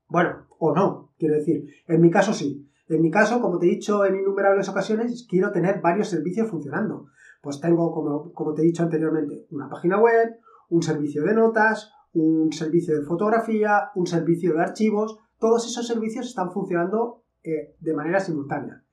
Bueno, 0.08 0.48
o 0.60 0.74
no, 0.74 1.14
quiero 1.18 1.36
decir, 1.36 1.68
en 1.88 2.02
mi 2.02 2.10
caso 2.10 2.34
sí. 2.34 2.68
En 2.88 3.02
mi 3.02 3.10
caso, 3.10 3.40
como 3.40 3.58
te 3.58 3.68
he 3.68 3.70
dicho 3.70 4.04
en 4.04 4.16
innumerables 4.16 4.68
ocasiones, 4.68 5.26
quiero 5.30 5.52
tener 5.52 5.80
varios 5.80 6.10
servicios 6.10 6.50
funcionando. 6.50 7.08
Pues 7.42 7.62
tengo, 7.62 7.92
como, 7.94 8.34
como 8.34 8.54
te 8.54 8.62
he 8.62 8.66
dicho 8.66 8.84
anteriormente, 8.84 9.48
una 9.52 9.70
página 9.70 9.98
web, 9.98 10.38
un 10.70 10.84
servicio 10.84 11.24
de 11.24 11.34
notas, 11.34 11.94
un 12.14 12.52
servicio 12.52 13.00
de 13.00 13.06
fotografía, 13.06 13.92
un 13.96 14.08
servicio 14.08 14.54
de 14.54 14.62
archivos, 14.62 15.18
todos 15.40 15.66
esos 15.66 15.88
servicios 15.88 16.28
están 16.28 16.52
funcionando 16.52 17.24
eh, 17.44 17.76
de 17.80 17.94
manera 17.94 18.20
simultánea. 18.20 18.84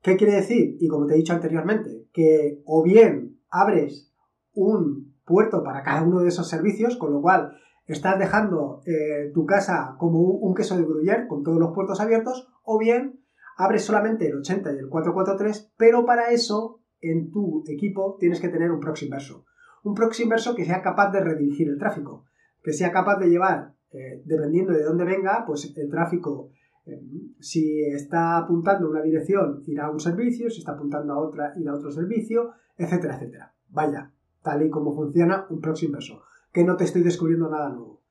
¿Qué 0.00 0.16
quiere 0.16 0.34
decir? 0.34 0.76
Y 0.78 0.86
como 0.86 1.06
te 1.06 1.14
he 1.14 1.18
dicho 1.18 1.32
anteriormente, 1.32 2.06
que 2.12 2.62
o 2.64 2.82
bien 2.82 3.40
abres 3.50 4.12
un 4.52 5.13
puerto 5.24 5.62
para 5.62 5.82
cada 5.82 6.02
uno 6.02 6.20
de 6.20 6.28
esos 6.28 6.48
servicios, 6.48 6.96
con 6.96 7.12
lo 7.12 7.20
cual 7.20 7.56
estás 7.86 8.18
dejando 8.18 8.80
eh, 8.86 9.30
tu 9.34 9.46
casa 9.46 9.96
como 9.98 10.20
un, 10.20 10.54
queso 10.54 10.76
de 10.76 10.84
gruyère 10.84 11.26
con 11.26 11.42
todos 11.42 11.58
los 11.58 11.74
puertos 11.74 12.00
abiertos, 12.00 12.48
o 12.62 12.78
bien 12.78 13.20
abres 13.56 13.84
solamente 13.84 14.26
el 14.26 14.36
80 14.36 14.74
y 14.74 14.78
el 14.78 14.88
443, 14.88 15.72
pero 15.76 16.04
para 16.04 16.30
eso 16.30 16.80
en 17.00 17.30
tu 17.30 17.62
equipo 17.68 18.16
tienes 18.18 18.40
que 18.40 18.48
tener 18.48 18.70
un 18.70 18.80
proxy 18.80 19.06
inverso. 19.06 19.44
Un 19.82 19.94
proxy 19.94 20.22
inverso 20.22 20.54
que 20.54 20.64
sea 20.64 20.82
capaz 20.82 21.10
de 21.10 21.20
redirigir 21.20 21.68
el 21.68 21.78
tráfico, 21.78 22.24
que 22.62 22.72
sea 22.72 22.90
capaz 22.90 23.18
de 23.18 23.28
llevar 23.28 23.74
eh, 23.94 24.22
dependiendo 24.24 24.72
de 24.72 24.82
dónde 24.82 25.04
venga, 25.04 25.44
pues 25.46 25.72
el 25.76 25.88
tráfico, 25.88 26.50
eh, 26.84 27.00
si 27.38 27.80
está 27.82 28.38
apuntando 28.38 28.86
a 28.86 28.90
una 28.90 29.02
dirección, 29.02 29.62
irá 29.66 29.86
a 29.86 29.90
un 29.90 30.00
servicio, 30.00 30.50
si 30.50 30.58
está 30.58 30.72
apuntando 30.72 31.12
a 31.12 31.18
otra, 31.18 31.52
irá 31.56 31.72
a 31.72 31.76
otro 31.76 31.92
servicio, 31.92 32.50
etcétera, 32.76 33.14
etcétera. 33.14 33.54
Vaya, 33.68 34.10
tal 34.44 34.62
y 34.62 34.70
como 34.70 34.94
funciona 34.94 35.46
un 35.50 35.60
proxy 35.60 35.86
inverso, 35.86 36.22
que 36.52 36.62
no 36.62 36.76
te 36.76 36.84
estoy 36.84 37.02
descubriendo 37.02 37.50
nada 37.50 37.70
nuevo. 37.70 38.02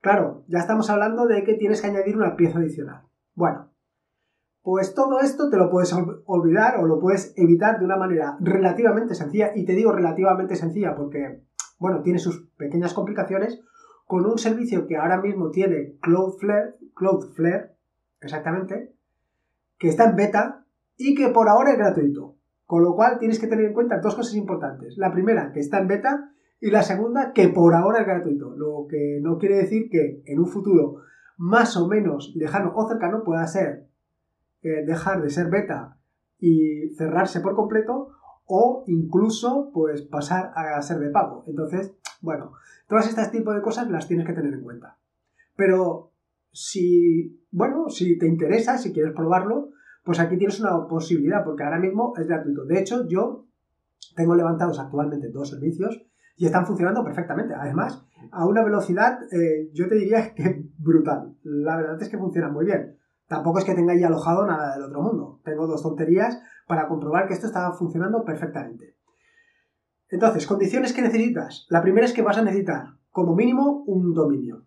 Claro, 0.00 0.44
ya 0.48 0.58
estamos 0.58 0.90
hablando 0.90 1.26
de 1.26 1.44
que 1.44 1.54
tienes 1.54 1.80
que 1.80 1.86
añadir 1.86 2.16
una 2.16 2.34
pieza 2.34 2.58
adicional. 2.58 3.04
Bueno, 3.34 3.70
pues 4.62 4.94
todo 4.94 5.20
esto 5.20 5.50
te 5.50 5.56
lo 5.56 5.70
puedes 5.70 5.94
olvidar 6.24 6.80
o 6.80 6.86
lo 6.86 6.98
puedes 6.98 7.34
evitar 7.36 7.78
de 7.78 7.84
una 7.84 7.96
manera 7.96 8.36
relativamente 8.40 9.14
sencilla, 9.14 9.52
y 9.54 9.64
te 9.64 9.74
digo 9.74 9.92
relativamente 9.92 10.56
sencilla 10.56 10.96
porque, 10.96 11.44
bueno, 11.78 12.02
tiene 12.02 12.18
sus 12.18 12.48
pequeñas 12.56 12.94
complicaciones, 12.94 13.62
con 14.06 14.26
un 14.26 14.38
servicio 14.38 14.86
que 14.86 14.96
ahora 14.96 15.20
mismo 15.20 15.50
tiene 15.50 15.96
Cloudflare, 16.00 16.76
Cloudflare, 16.94 17.76
exactamente, 18.20 18.94
que 19.78 19.88
está 19.88 20.04
en 20.04 20.16
beta 20.16 20.64
y 20.96 21.14
que 21.14 21.28
por 21.28 21.48
ahora 21.48 21.72
es 21.72 21.78
gratuito. 21.78 22.33
Con 22.66 22.82
lo 22.82 22.94
cual 22.94 23.18
tienes 23.18 23.38
que 23.38 23.46
tener 23.46 23.66
en 23.66 23.74
cuenta 23.74 24.00
dos 24.00 24.14
cosas 24.14 24.34
importantes. 24.34 24.96
La 24.96 25.12
primera, 25.12 25.52
que 25.52 25.60
está 25.60 25.78
en 25.78 25.88
beta, 25.88 26.30
y 26.60 26.70
la 26.70 26.82
segunda, 26.82 27.32
que 27.32 27.48
por 27.48 27.74
ahora 27.74 28.00
es 28.00 28.06
gratuito. 28.06 28.56
Lo 28.56 28.86
que 28.88 29.18
no 29.20 29.38
quiere 29.38 29.56
decir 29.56 29.90
que 29.90 30.22
en 30.24 30.38
un 30.38 30.46
futuro 30.46 31.02
más 31.36 31.76
o 31.76 31.88
menos 31.88 32.32
lejano 32.36 32.72
o 32.74 32.88
cercano 32.88 33.22
pueda 33.24 33.46
ser 33.46 33.88
eh, 34.62 34.84
dejar 34.86 35.20
de 35.20 35.30
ser 35.30 35.50
beta 35.50 35.98
y 36.38 36.88
cerrarse 36.96 37.40
por 37.40 37.54
completo 37.54 38.08
o 38.46 38.84
incluso 38.86 39.70
pues 39.74 40.02
pasar 40.02 40.52
a 40.54 40.80
ser 40.80 41.00
de 41.00 41.10
pago. 41.10 41.44
Entonces, 41.46 41.94
bueno, 42.20 42.52
todas 42.88 43.08
estas 43.08 43.30
tipos 43.30 43.54
de 43.54 43.62
cosas 43.62 43.90
las 43.90 44.08
tienes 44.08 44.26
que 44.26 44.32
tener 44.32 44.54
en 44.54 44.62
cuenta. 44.62 44.96
Pero 45.56 46.12
si, 46.50 47.44
bueno, 47.50 47.88
si 47.88 48.16
te 48.18 48.26
interesa, 48.26 48.78
si 48.78 48.92
quieres 48.92 49.12
probarlo, 49.12 49.70
pues 50.04 50.20
aquí 50.20 50.36
tienes 50.36 50.60
una 50.60 50.86
posibilidad, 50.86 51.42
porque 51.44 51.64
ahora 51.64 51.78
mismo 51.78 52.12
es 52.16 52.26
gratuito. 52.26 52.64
De 52.66 52.78
hecho, 52.78 53.06
yo 53.08 53.46
tengo 54.14 54.34
levantados 54.34 54.78
actualmente 54.78 55.30
dos 55.30 55.48
servicios 55.48 56.02
y 56.36 56.46
están 56.46 56.66
funcionando 56.66 57.02
perfectamente. 57.02 57.54
Además, 57.54 58.04
a 58.30 58.46
una 58.46 58.62
velocidad, 58.62 59.18
eh, 59.32 59.70
yo 59.72 59.88
te 59.88 59.94
diría 59.94 60.34
que 60.34 60.62
brutal. 60.78 61.34
La 61.42 61.76
verdad 61.76 62.00
es 62.00 62.08
que 62.08 62.18
funcionan 62.18 62.52
muy 62.52 62.66
bien. 62.66 62.98
Tampoco 63.26 63.58
es 63.58 63.64
que 63.64 63.74
tenga 63.74 63.94
ya 63.96 64.08
alojado 64.08 64.46
nada 64.46 64.74
del 64.74 64.84
otro 64.84 65.00
mundo. 65.00 65.40
Tengo 65.42 65.66
dos 65.66 65.82
tonterías 65.82 66.38
para 66.66 66.86
comprobar 66.86 67.26
que 67.26 67.34
esto 67.34 67.46
está 67.46 67.72
funcionando 67.72 68.24
perfectamente. 68.24 68.96
Entonces, 70.10 70.46
condiciones 70.46 70.92
que 70.92 71.02
necesitas. 71.02 71.66
La 71.70 71.82
primera 71.82 72.06
es 72.06 72.12
que 72.12 72.22
vas 72.22 72.36
a 72.36 72.42
necesitar, 72.42 72.98
como 73.10 73.34
mínimo, 73.34 73.82
un 73.86 74.12
dominio. 74.12 74.66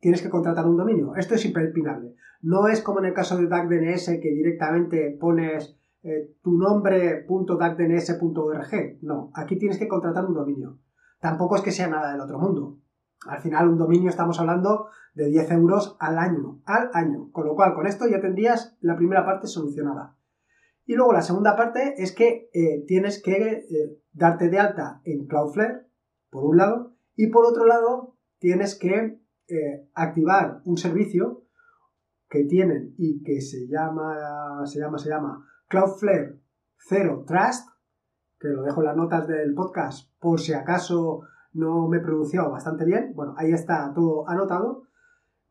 Tienes 0.00 0.22
que 0.22 0.30
contratar 0.30 0.66
un 0.66 0.76
dominio. 0.76 1.16
Esto 1.16 1.34
es 1.34 1.44
imperpinable. 1.44 2.14
No 2.42 2.68
es 2.68 2.82
como 2.82 3.00
en 3.00 3.06
el 3.06 3.14
caso 3.14 3.36
de 3.36 3.48
DACDNS 3.48 4.20
que 4.20 4.30
directamente 4.30 5.16
pones 5.18 5.76
eh, 6.02 6.36
tu 6.42 6.56
nombre.dacdns.org. 6.56 8.98
No, 9.02 9.32
aquí 9.34 9.58
tienes 9.58 9.78
que 9.78 9.88
contratar 9.88 10.26
un 10.26 10.34
dominio. 10.34 10.78
Tampoco 11.20 11.56
es 11.56 11.62
que 11.62 11.72
sea 11.72 11.88
nada 11.88 12.12
del 12.12 12.20
otro 12.20 12.38
mundo. 12.38 12.78
Al 13.26 13.40
final, 13.40 13.68
un 13.68 13.78
dominio 13.78 14.10
estamos 14.10 14.38
hablando 14.38 14.88
de 15.14 15.28
10 15.28 15.50
euros 15.52 15.96
al 15.98 16.18
año. 16.18 16.60
Al 16.64 16.90
año. 16.92 17.30
Con 17.32 17.46
lo 17.46 17.54
cual, 17.54 17.74
con 17.74 17.86
esto 17.86 18.06
ya 18.06 18.20
tendrías 18.20 18.76
la 18.80 18.96
primera 18.96 19.24
parte 19.24 19.46
solucionada. 19.46 20.16
Y 20.84 20.94
luego 20.94 21.12
la 21.12 21.22
segunda 21.22 21.56
parte 21.56 21.94
es 21.98 22.14
que 22.14 22.48
eh, 22.52 22.84
tienes 22.86 23.20
que 23.20 23.32
eh, 23.32 23.98
darte 24.12 24.48
de 24.48 24.60
alta 24.60 25.00
en 25.04 25.26
Cloudflare, 25.26 25.86
por 26.30 26.44
un 26.44 26.58
lado, 26.58 26.94
y 27.16 27.28
por 27.28 27.44
otro 27.44 27.66
lado 27.66 28.16
tienes 28.38 28.78
que 28.78 29.18
eh, 29.48 29.88
activar 29.94 30.60
un 30.64 30.76
servicio 30.76 31.44
que 32.28 32.44
tienen 32.44 32.94
y 32.98 33.22
que 33.22 33.40
se 33.40 33.66
llama, 33.68 34.66
se 34.66 34.80
llama, 34.80 34.98
se 34.98 35.08
llama 35.08 35.46
Cloudflare 35.68 36.40
Zero 36.88 37.24
Trust, 37.26 37.68
que 38.38 38.48
lo 38.48 38.62
dejo 38.62 38.80
en 38.80 38.86
las 38.86 38.96
notas 38.96 39.26
del 39.26 39.54
podcast 39.54 40.10
por 40.18 40.40
si 40.40 40.52
acaso 40.52 41.22
no 41.52 41.88
me 41.88 41.98
he 41.98 42.00
pronunciado 42.00 42.50
bastante 42.50 42.84
bien. 42.84 43.12
Bueno, 43.14 43.34
ahí 43.38 43.52
está 43.52 43.92
todo 43.94 44.28
anotado 44.28 44.86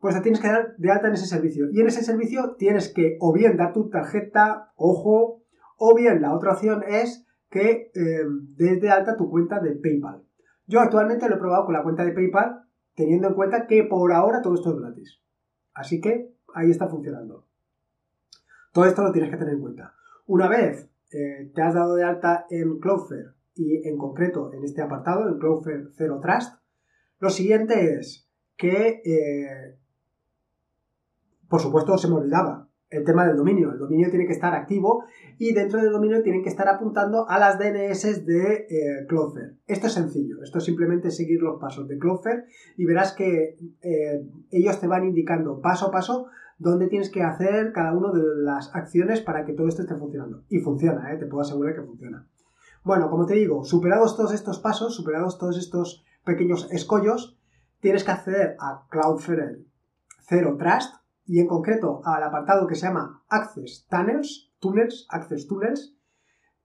pues 0.06 0.14
te 0.14 0.20
tienes 0.20 0.40
que 0.40 0.48
dar 0.48 0.76
de 0.76 0.90
alta 0.90 1.08
en 1.08 1.14
ese 1.14 1.26
servicio. 1.26 1.66
Y 1.70 1.80
en 1.80 1.86
ese 1.86 2.02
servicio 2.02 2.54
tienes 2.56 2.92
que 2.92 3.16
o 3.20 3.32
bien 3.32 3.56
dar 3.56 3.72
tu 3.72 3.88
tarjeta, 3.88 4.72
ojo, 4.76 5.42
o 5.78 5.94
bien 5.94 6.20
la 6.22 6.34
otra 6.34 6.52
opción 6.52 6.84
es 6.86 7.26
que 7.50 7.90
eh, 7.94 8.24
des 8.56 8.80
de 8.80 8.90
alta 8.90 9.16
tu 9.16 9.30
cuenta 9.30 9.60
de 9.60 9.72
PayPal. 9.72 10.22
Yo 10.66 10.80
actualmente 10.80 11.28
lo 11.28 11.36
he 11.36 11.38
probado 11.38 11.64
con 11.64 11.74
la 11.74 11.82
cuenta 11.82 12.04
de 12.04 12.12
PayPal, 12.12 12.65
teniendo 12.96 13.28
en 13.28 13.34
cuenta 13.34 13.66
que 13.68 13.84
por 13.84 14.12
ahora 14.12 14.42
todo 14.42 14.54
esto 14.54 14.70
es 14.70 14.80
gratis. 14.80 15.20
Así 15.72 16.00
que 16.00 16.34
ahí 16.54 16.70
está 16.70 16.88
funcionando. 16.88 17.46
Todo 18.72 18.86
esto 18.86 19.02
lo 19.02 19.12
tienes 19.12 19.30
que 19.30 19.36
tener 19.36 19.54
en 19.54 19.60
cuenta. 19.60 19.94
Una 20.26 20.48
vez 20.48 20.90
eh, 21.12 21.52
te 21.54 21.62
has 21.62 21.74
dado 21.74 21.94
de 21.94 22.02
alta 22.02 22.46
en 22.50 22.80
Cloudflare 22.80 23.34
y 23.54 23.88
en 23.88 23.96
concreto 23.96 24.52
en 24.52 24.64
este 24.64 24.82
apartado, 24.82 25.28
en 25.28 25.38
Cloudflare 25.38 25.90
Zero 25.92 26.18
Trust, 26.20 26.58
lo 27.20 27.30
siguiente 27.30 27.94
es 27.94 28.28
que 28.56 29.02
eh, 29.04 29.78
por 31.48 31.60
supuesto, 31.60 31.96
se 31.96 32.08
me 32.08 32.16
olvidaba 32.16 32.68
el 32.90 33.04
tema 33.04 33.26
del 33.26 33.36
dominio. 33.36 33.72
El 33.72 33.78
dominio 33.78 34.10
tiene 34.10 34.26
que 34.26 34.32
estar 34.32 34.54
activo 34.54 35.04
y 35.38 35.52
dentro 35.52 35.80
del 35.80 35.92
dominio 35.92 36.22
tienen 36.22 36.42
que 36.42 36.48
estar 36.48 36.68
apuntando 36.68 37.28
a 37.28 37.38
las 37.38 37.58
DNS 37.58 38.24
de 38.24 38.66
eh, 38.68 39.06
Cloudflare. 39.08 39.56
Esto 39.66 39.88
es 39.88 39.92
sencillo, 39.92 40.42
esto 40.42 40.58
es 40.58 40.64
simplemente 40.64 41.10
seguir 41.10 41.40
los 41.40 41.60
pasos 41.60 41.88
de 41.88 41.98
Cloudflare 41.98 42.44
y 42.76 42.84
verás 42.84 43.12
que 43.12 43.58
eh, 43.82 44.26
ellos 44.50 44.80
te 44.80 44.86
van 44.86 45.04
indicando 45.04 45.60
paso 45.60 45.88
a 45.88 45.90
paso 45.90 46.26
dónde 46.58 46.86
tienes 46.86 47.10
que 47.10 47.22
hacer 47.22 47.72
cada 47.72 47.92
una 47.92 48.12
de 48.12 48.22
las 48.42 48.74
acciones 48.74 49.20
para 49.20 49.44
que 49.44 49.52
todo 49.52 49.68
esto 49.68 49.82
esté 49.82 49.96
funcionando. 49.96 50.44
Y 50.48 50.60
funciona, 50.60 51.12
eh, 51.12 51.18
te 51.18 51.26
puedo 51.26 51.42
asegurar 51.42 51.74
que 51.74 51.82
funciona. 51.82 52.26
Bueno, 52.84 53.10
como 53.10 53.26
te 53.26 53.34
digo, 53.34 53.64
superados 53.64 54.16
todos 54.16 54.32
estos 54.32 54.60
pasos, 54.60 54.94
superados 54.94 55.38
todos 55.38 55.58
estos 55.58 56.04
pequeños 56.24 56.68
escollos, 56.70 57.36
tienes 57.80 58.04
que 58.04 58.12
acceder 58.12 58.56
a 58.60 58.86
Cloudflare 58.88 59.64
Zero 60.28 60.56
Trust, 60.56 60.94
y 61.26 61.40
en 61.40 61.46
concreto 61.46 62.00
al 62.04 62.22
apartado 62.22 62.66
que 62.66 62.74
se 62.74 62.86
llama 62.86 63.24
Access 63.28 63.86
Tunnels, 63.90 64.52
Tunnels, 64.60 65.06
Access 65.10 65.46
Tunnels, 65.46 65.96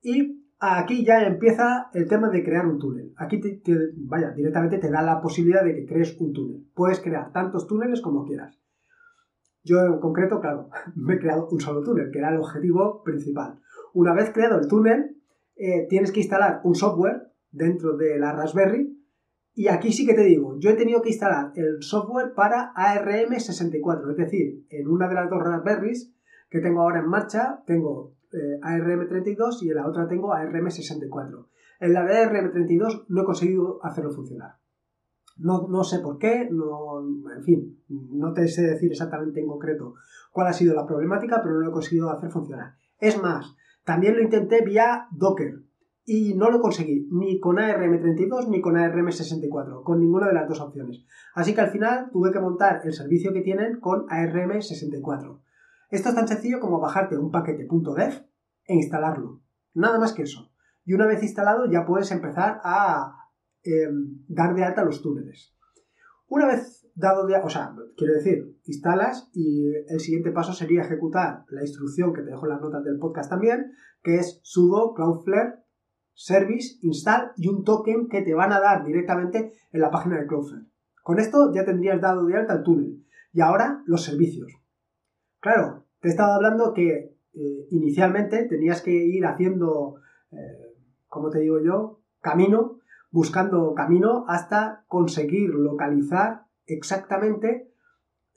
y 0.02 0.46
aquí 0.60 1.04
ya 1.04 1.24
empieza 1.24 1.90
el 1.94 2.08
tema 2.08 2.30
de 2.30 2.44
crear 2.44 2.68
un 2.68 2.80
túnel. 2.80 3.14
Aquí, 3.18 3.40
te, 3.40 3.62
vaya, 3.98 4.32
directamente 4.32 4.78
te 4.78 4.92
da 4.92 5.02
la 5.02 5.22
posibilidad 5.22 5.64
de 5.64 5.76
que 5.76 5.86
crees 5.86 6.20
un 6.20 6.34
túnel. 6.34 6.68
Puedes 6.76 7.00
crear 7.00 7.32
tantos 7.32 7.68
túneles 7.68 8.02
como 8.02 8.26
quieras. 8.26 8.60
Yo 9.64 9.80
en 9.82 10.00
concreto, 10.00 10.40
claro, 10.40 10.70
me 10.96 11.16
he 11.16 11.20
creado 11.20 11.48
un 11.50 11.60
solo 11.60 11.82
túnel, 11.82 12.12
que 12.12 12.20
era 12.20 12.30
el 12.30 12.40
objetivo 12.40 13.04
principal. 13.04 13.60
Una 13.94 14.14
vez 14.14 14.32
creado 14.32 14.60
el 14.60 14.68
túnel, 14.68 15.18
eh, 15.56 15.88
tienes 15.90 16.12
que 16.12 16.22
instalar 16.22 16.62
un 16.64 16.76
software 16.76 17.32
dentro 17.52 17.98
de 17.98 18.18
la 18.18 18.32
Raspberry 18.32 19.01
y 19.62 19.68
aquí 19.68 19.94
sí 19.94 20.08
que 20.08 20.16
te 20.16 20.24
digo, 20.24 20.58
yo 20.58 20.72
he 20.72 20.74
tenido 20.74 21.04
que 21.04 21.10
instalar 21.10 21.52
el 21.54 21.84
software 21.84 22.34
para 22.34 22.74
ARM64, 22.74 24.10
es 24.10 24.18
decir, 24.18 24.66
en 24.72 24.88
una 24.88 25.08
de 25.08 25.14
las 25.14 25.30
dos 25.30 25.40
Raspberries 25.40 26.12
que 26.50 26.62
tengo 26.62 26.82
ahora 26.82 27.02
en 27.02 27.08
marcha, 27.08 27.62
tengo 27.68 28.16
eh, 28.34 28.60
ARM32 28.60 29.62
y 29.62 29.70
en 29.70 29.76
la 29.76 29.88
otra 29.88 30.08
tengo 30.08 30.34
ARM64. 30.34 31.46
En 31.80 31.94
la 31.94 32.04
de 32.06 32.26
ARM32 32.26 33.06
no 33.08 33.22
he 33.22 33.24
conseguido 33.24 33.80
hacerlo 33.86 34.10
funcionar. 34.10 34.56
No, 35.38 35.68
no 35.70 35.84
sé 35.84 36.00
por 36.00 36.18
qué, 36.18 36.50
no, 36.50 37.00
en 37.32 37.44
fin, 37.44 37.84
no 37.88 38.34
te 38.34 38.48
sé 38.48 38.64
decir 38.64 38.90
exactamente 38.90 39.42
en 39.42 39.48
concreto 39.48 39.94
cuál 40.32 40.48
ha 40.48 40.54
sido 40.54 40.74
la 40.74 40.88
problemática, 40.88 41.40
pero 41.44 41.54
no 41.54 41.62
lo 41.62 41.70
he 41.70 41.74
conseguido 41.74 42.10
hacer 42.10 42.32
funcionar. 42.32 42.78
Es 42.98 43.22
más, 43.22 43.56
también 43.86 44.16
lo 44.16 44.24
intenté 44.24 44.64
vía 44.66 45.06
Docker 45.12 45.62
y 46.12 46.34
no 46.36 46.50
lo 46.50 46.60
conseguí 46.60 47.08
ni 47.12 47.40
con 47.40 47.58
ARM32 47.58 48.50
ni 48.50 48.60
con 48.60 48.76
ARM64, 48.76 49.84
con 49.84 50.00
ninguna 50.00 50.28
de 50.28 50.34
las 50.34 50.48
dos 50.48 50.60
opciones. 50.60 51.06
Así 51.36 51.54
que 51.54 51.62
al 51.62 51.72
final 51.72 52.10
tuve 52.12 52.32
que 52.32 52.40
montar 52.40 52.82
el 52.84 52.94
servicio 52.94 53.32
que 53.34 53.42
tienen 53.42 53.80
con 53.80 54.08
ARM64. 54.08 55.42
Esto 55.90 56.10
es 56.10 56.16
tan 56.16 56.28
sencillo 56.28 56.60
como 56.60 56.80
bajarte 56.80 57.18
un 57.18 57.32
paquete 57.32 57.68
.dev 57.70 58.26
e 58.66 58.76
instalarlo. 58.76 59.42
Nada 59.74 60.00
más 60.00 60.14
que 60.14 60.24
eso. 60.24 60.52
Y 60.84 60.94
una 60.94 61.06
vez 61.06 61.22
instalado 61.24 61.70
ya 61.72 61.86
puedes 61.86 62.12
empezar 62.12 62.60
a 62.64 63.22
Em, 63.64 64.26
dar 64.28 64.56
de 64.56 64.64
alta 64.64 64.84
los 64.84 65.04
túneles. 65.04 65.56
Una 66.28 66.48
vez 66.48 66.88
dado 66.96 67.28
de 67.28 67.36
o 67.36 67.50
sea, 67.50 67.76
quiero 67.96 68.16
decir, 68.16 68.58
instalas 68.66 69.30
y 69.34 69.72
el 69.88 70.00
siguiente 70.00 70.32
paso 70.32 70.54
sería 70.54 70.82
ejecutar 70.82 71.46
la 71.50 71.62
instrucción 71.62 72.12
que 72.12 72.22
te 72.22 72.32
dejo 72.32 72.46
en 72.46 72.54
las 72.54 72.62
notas 72.62 72.84
del 72.84 72.98
podcast 72.98 73.30
también, 73.30 73.72
que 74.02 74.16
es 74.16 74.40
sudo 74.44 74.94
cloudflare 74.94 75.61
service 76.22 76.78
install 76.84 77.32
y 77.36 77.48
un 77.48 77.64
token 77.64 78.08
que 78.08 78.22
te 78.22 78.36
van 78.36 78.54
a 78.54 78.60
dar 78.60 78.86
directamente 78.86 79.54
en 79.72 79.82
la 79.82 79.90
página 79.90 80.20
de 80.20 80.28
Cloudflare. 80.28 80.66
Con 81.02 81.20
esto 81.20 81.52
ya 81.52 81.66
tendrías 81.66 82.00
dado 82.00 82.26
de 82.26 82.38
alta 82.38 82.54
el 82.54 82.64
túnel. 82.64 83.04
Y 83.34 83.42
ahora 83.42 83.82
los 83.86 84.04
servicios. 84.04 84.52
Claro, 85.40 85.86
te 86.00 86.10
he 86.10 86.12
estado 86.12 86.34
hablando 86.34 86.74
que 86.74 87.18
eh, 87.34 87.68
inicialmente 87.72 88.46
tenías 88.46 88.82
que 88.82 88.92
ir 88.92 89.26
haciendo, 89.26 89.96
eh, 90.32 90.76
como 91.08 91.32
te 91.32 91.40
digo 91.40 91.60
yo, 91.60 92.02
camino 92.20 92.78
buscando 93.10 93.74
camino 93.74 94.26
hasta 94.28 94.86
conseguir 94.88 95.50
localizar 95.50 96.46
exactamente 96.66 97.74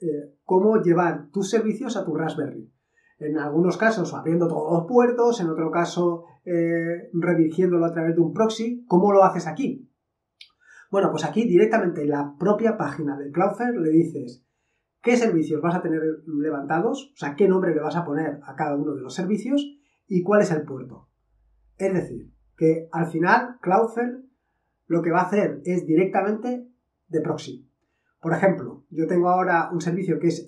eh, 0.01 0.35
cómo 0.43 0.81
llevar 0.81 1.29
tus 1.31 1.49
servicios 1.49 1.95
a 1.95 2.03
tu 2.03 2.15
Raspberry. 2.15 2.69
En 3.17 3.37
algunos 3.37 3.77
casos 3.77 4.13
abriendo 4.13 4.47
todos 4.47 4.73
los 4.73 4.87
puertos, 4.87 5.39
en 5.39 5.49
otro 5.49 5.71
caso 5.71 6.25
eh, 6.43 7.09
redirigiéndolo 7.13 7.85
a 7.85 7.93
través 7.93 8.15
de 8.15 8.21
un 8.21 8.33
proxy. 8.33 8.85
¿Cómo 8.87 9.11
lo 9.11 9.23
haces 9.23 9.47
aquí? 9.47 9.89
Bueno, 10.91 11.09
pues 11.11 11.25
aquí 11.25 11.45
directamente 11.47 12.03
en 12.03 12.09
la 12.09 12.35
propia 12.37 12.77
página 12.77 13.17
de 13.17 13.31
Cloudflare 13.31 13.79
le 13.79 13.89
dices 13.89 14.45
qué 15.01 15.17
servicios 15.17 15.61
vas 15.61 15.75
a 15.75 15.81
tener 15.81 16.01
levantados, 16.25 17.11
o 17.13 17.17
sea, 17.17 17.35
qué 17.35 17.47
nombre 17.47 17.73
le 17.73 17.81
vas 17.81 17.95
a 17.95 18.05
poner 18.05 18.39
a 18.43 18.55
cada 18.55 18.75
uno 18.75 18.93
de 18.93 19.01
los 19.01 19.13
servicios 19.13 19.65
y 20.07 20.21
cuál 20.23 20.41
es 20.41 20.51
el 20.51 20.63
puerto. 20.63 21.09
Es 21.77 21.93
decir, 21.93 22.31
que 22.55 22.87
al 22.91 23.07
final 23.07 23.57
Cloudflare 23.61 24.23
lo 24.87 25.01
que 25.01 25.11
va 25.11 25.21
a 25.21 25.25
hacer 25.25 25.61
es 25.65 25.85
directamente 25.85 26.67
de 27.07 27.21
proxy. 27.21 27.69
Por 28.21 28.33
ejemplo, 28.33 28.85
yo 28.89 29.07
tengo 29.07 29.29
ahora 29.29 29.69
un 29.71 29.81
servicio 29.81 30.19
que 30.19 30.27
es 30.27 30.47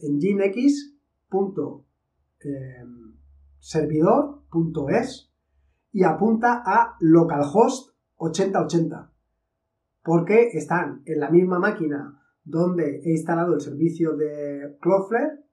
nginx.servidor.es 2.44 5.32
y 5.91 6.03
apunta 6.03 6.63
a 6.65 6.98
localhost 7.00 7.96
8080 8.17 9.12
porque 10.08 10.51
están 10.53 11.01
en 11.06 11.20
la 11.20 11.29
misma 11.29 11.60
máquina 11.60 12.17
donde 12.46 13.01
he 13.03 13.12
instalado 13.12 13.56
el 13.56 13.62
servicio 13.62 14.15
de 14.15 14.77
Cloudflare 14.79 15.44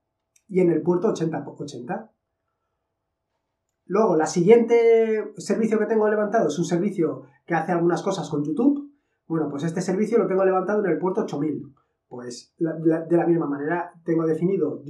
y 0.46 0.60
en 0.60 0.70
el 0.70 0.80
puerto 0.80 1.08
8080. 1.08 2.12
Luego, 3.86 4.16
la 4.16 4.26
siguiente 4.26 5.32
servicio 5.38 5.78
que 5.78 5.86
tengo 5.86 6.08
levantado 6.08 6.46
es 6.46 6.58
un 6.58 6.64
servicio 6.64 7.24
que 7.44 7.54
hace 7.54 7.72
algunas 7.72 8.02
cosas 8.02 8.30
con 8.30 8.44
YouTube. 8.44 8.92
Bueno, 9.26 9.48
pues 9.50 9.64
este 9.64 9.80
servicio 9.80 10.18
lo 10.18 10.28
tengo 10.28 10.44
levantado 10.44 10.84
en 10.84 10.92
el 10.92 10.98
puerto 10.98 11.22
8000. 11.22 11.74
Pues 12.06 12.54
de 12.56 13.16
la 13.16 13.26
misma 13.26 13.48
manera 13.48 13.92
tengo 14.04 14.24
definido 14.24 14.84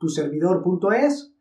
youtube.tuservidor.es 0.00 1.34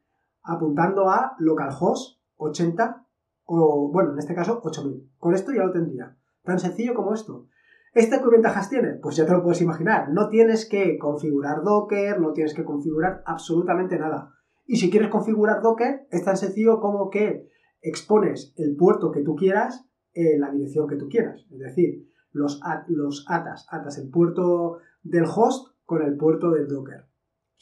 apuntando 0.44 1.10
a 1.10 1.36
localhost 1.40 2.20
80 2.38 3.06
o, 3.46 3.92
bueno, 3.92 4.14
en 4.14 4.20
este 4.20 4.36
caso 4.36 4.62
8000. 4.64 5.12
Con 5.18 5.34
esto 5.34 5.52
ya 5.52 5.66
lo 5.66 5.72
tendría. 5.72 6.18
Tan 6.44 6.60
sencillo 6.60 6.94
como 6.94 7.14
esto. 7.14 7.48
¿Esta 7.94 8.22
qué 8.22 8.30
ventajas 8.30 8.70
tiene? 8.70 8.96
Pues 9.02 9.16
ya 9.16 9.26
te 9.26 9.34
lo 9.34 9.44
puedes 9.44 9.62
imaginar. 9.62 10.10
No 10.12 10.30
tienes 10.30 10.68
que 10.68 10.98
configurar 10.98 11.64
Docker, 11.64 12.20
no 12.20 12.34
tienes 12.34 12.54
que 12.54 12.64
configurar 12.64 13.22
absolutamente 13.26 14.00
nada. 14.00 14.34
Y 14.66 14.78
si 14.78 14.90
quieres 14.90 15.10
configurar 15.10 15.62
Docker, 15.62 16.08
es 16.10 16.24
tan 16.24 16.38
sencillo 16.38 16.80
como 16.80 17.10
que 17.10 17.50
expones 17.82 18.54
el 18.58 18.76
puerto 18.76 19.12
que 19.12 19.22
tú 19.22 19.36
quieras 19.36 19.86
en 20.14 20.40
la 20.40 20.52
dirección 20.52 20.88
que 20.88 20.96
tú 20.96 21.08
quieras. 21.08 21.46
Es 21.52 21.60
decir, 21.60 22.08
los, 22.32 22.60
los 22.88 23.26
atas, 23.30 23.68
atas 23.70 23.98
el 24.00 24.10
puerto 24.10 24.80
del 25.04 25.26
host 25.26 25.76
con 25.86 26.02
el 26.02 26.18
puerto 26.18 26.50
del 26.52 26.68
Docker. 26.68 27.06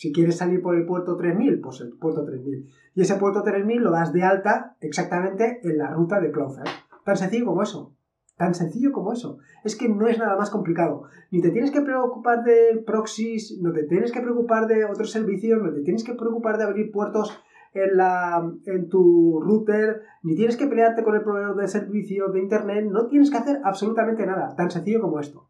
Si 0.01 0.11
quieres 0.11 0.37
salir 0.37 0.63
por 0.63 0.75
el 0.75 0.87
puerto 0.87 1.15
3000, 1.15 1.61
pues 1.61 1.79
el 1.81 1.91
puerto 1.91 2.25
3000. 2.25 2.67
Y 2.95 3.01
ese 3.01 3.17
puerto 3.17 3.43
3000 3.43 3.83
lo 3.83 3.91
das 3.91 4.11
de 4.11 4.23
alta 4.23 4.75
exactamente 4.81 5.59
en 5.61 5.77
la 5.77 5.91
ruta 5.91 6.19
de 6.19 6.31
Cloudflare. 6.31 6.71
Tan 7.05 7.17
sencillo 7.17 7.45
como 7.45 7.61
eso. 7.61 7.93
Tan 8.35 8.55
sencillo 8.55 8.91
como 8.93 9.13
eso. 9.13 9.37
Es 9.63 9.75
que 9.75 9.89
no 9.89 10.07
es 10.07 10.17
nada 10.17 10.35
más 10.35 10.49
complicado. 10.49 11.03
Ni 11.29 11.39
te 11.39 11.51
tienes 11.51 11.69
que 11.69 11.81
preocupar 11.81 12.43
de 12.43 12.81
proxies, 12.83 13.59
no 13.61 13.71
te 13.73 13.83
tienes 13.83 14.11
que 14.11 14.21
preocupar 14.21 14.65
de 14.65 14.85
otros 14.85 15.11
servicios, 15.11 15.61
no 15.61 15.71
te 15.71 15.81
tienes 15.81 16.03
que 16.03 16.15
preocupar 16.15 16.57
de 16.57 16.63
abrir 16.63 16.91
puertos 16.91 17.39
en, 17.75 17.95
la, 17.95 18.51
en 18.65 18.89
tu 18.89 19.39
router, 19.39 20.01
ni 20.23 20.33
tienes 20.33 20.57
que 20.57 20.65
pelearte 20.65 21.03
con 21.03 21.13
el 21.13 21.21
proveedor 21.21 21.57
de 21.57 21.67
servicio 21.67 22.29
de 22.29 22.39
internet, 22.39 22.87
no 22.89 23.05
tienes 23.05 23.29
que 23.29 23.37
hacer 23.37 23.61
absolutamente 23.63 24.25
nada. 24.25 24.55
Tan 24.55 24.71
sencillo 24.71 24.99
como 24.99 25.19
esto. 25.19 25.47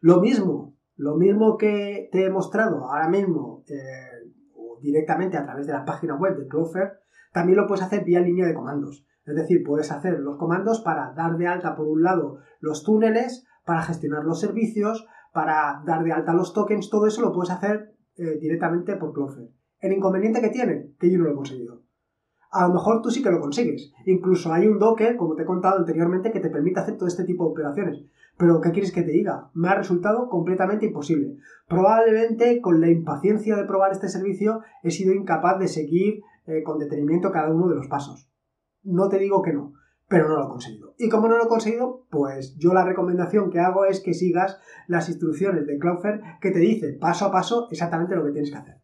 Lo 0.00 0.20
mismo, 0.20 0.75
lo 0.96 1.16
mismo 1.16 1.56
que 1.56 2.08
te 2.10 2.24
he 2.24 2.30
mostrado 2.30 2.86
ahora 2.86 3.08
mismo 3.08 3.62
eh, 3.68 4.32
directamente 4.80 5.36
a 5.36 5.44
través 5.44 5.66
de 5.66 5.72
la 5.72 5.84
página 5.84 6.16
web 6.16 6.36
de 6.36 6.48
Cloudflare, 6.48 6.92
también 7.32 7.58
lo 7.58 7.66
puedes 7.66 7.84
hacer 7.84 8.04
vía 8.04 8.20
línea 8.20 8.46
de 8.46 8.54
comandos. 8.54 9.04
Es 9.24 9.34
decir, 9.34 9.62
puedes 9.64 9.90
hacer 9.90 10.20
los 10.20 10.38
comandos 10.38 10.80
para 10.80 11.12
dar 11.12 11.36
de 11.36 11.46
alta, 11.46 11.74
por 11.74 11.86
un 11.88 12.02
lado, 12.02 12.38
los 12.60 12.82
túneles, 12.84 13.44
para 13.64 13.82
gestionar 13.82 14.24
los 14.24 14.40
servicios, 14.40 15.06
para 15.32 15.82
dar 15.84 16.02
de 16.04 16.12
alta 16.12 16.32
los 16.32 16.54
tokens, 16.54 16.88
todo 16.88 17.06
eso 17.06 17.20
lo 17.20 17.32
puedes 17.32 17.50
hacer 17.50 17.94
eh, 18.16 18.38
directamente 18.40 18.96
por 18.96 19.12
Cloudflare. 19.12 19.50
El 19.80 19.92
inconveniente 19.92 20.40
que 20.40 20.48
tiene, 20.48 20.94
que 20.98 21.10
yo 21.10 21.18
no 21.18 21.24
lo 21.24 21.32
he 21.32 21.36
conseguido. 21.36 21.82
A 22.50 22.68
lo 22.68 22.74
mejor 22.74 23.02
tú 23.02 23.10
sí 23.10 23.22
que 23.22 23.30
lo 23.30 23.40
consigues. 23.40 23.92
Incluso 24.06 24.52
hay 24.52 24.66
un 24.66 24.78
Docker, 24.78 25.16
como 25.16 25.34
te 25.34 25.42
he 25.42 25.46
contado 25.46 25.78
anteriormente, 25.78 26.32
que 26.32 26.40
te 26.40 26.48
permite 26.48 26.80
hacer 26.80 26.96
todo 26.96 27.08
este 27.08 27.24
tipo 27.24 27.44
de 27.44 27.50
operaciones. 27.50 28.04
Pero, 28.38 28.60
¿qué 28.60 28.70
quieres 28.70 28.92
que 28.92 29.02
te 29.02 29.12
diga? 29.12 29.50
Me 29.54 29.68
ha 29.68 29.74
resultado 29.74 30.28
completamente 30.28 30.86
imposible. 30.86 31.36
Probablemente 31.68 32.60
con 32.60 32.80
la 32.80 32.90
impaciencia 32.90 33.56
de 33.56 33.64
probar 33.64 33.92
este 33.92 34.08
servicio 34.08 34.60
he 34.82 34.90
sido 34.90 35.14
incapaz 35.14 35.58
de 35.58 35.68
seguir 35.68 36.20
eh, 36.46 36.62
con 36.62 36.78
detenimiento 36.78 37.32
cada 37.32 37.52
uno 37.52 37.68
de 37.68 37.76
los 37.76 37.88
pasos. 37.88 38.30
No 38.82 39.08
te 39.08 39.18
digo 39.18 39.42
que 39.42 39.52
no, 39.52 39.72
pero 40.08 40.28
no 40.28 40.36
lo 40.36 40.44
he 40.44 40.48
conseguido. 40.48 40.94
Y 40.98 41.08
como 41.08 41.28
no 41.28 41.36
lo 41.36 41.44
he 41.44 41.48
conseguido, 41.48 42.06
pues 42.10 42.56
yo 42.56 42.72
la 42.72 42.84
recomendación 42.84 43.50
que 43.50 43.58
hago 43.58 43.84
es 43.86 44.00
que 44.00 44.14
sigas 44.14 44.60
las 44.86 45.08
instrucciones 45.08 45.66
de 45.66 45.78
Cloudflare 45.78 46.22
que 46.40 46.50
te 46.50 46.58
dice 46.58 46.92
paso 46.92 47.26
a 47.26 47.32
paso 47.32 47.68
exactamente 47.70 48.14
lo 48.14 48.24
que 48.24 48.32
tienes 48.32 48.50
que 48.50 48.58
hacer. 48.58 48.80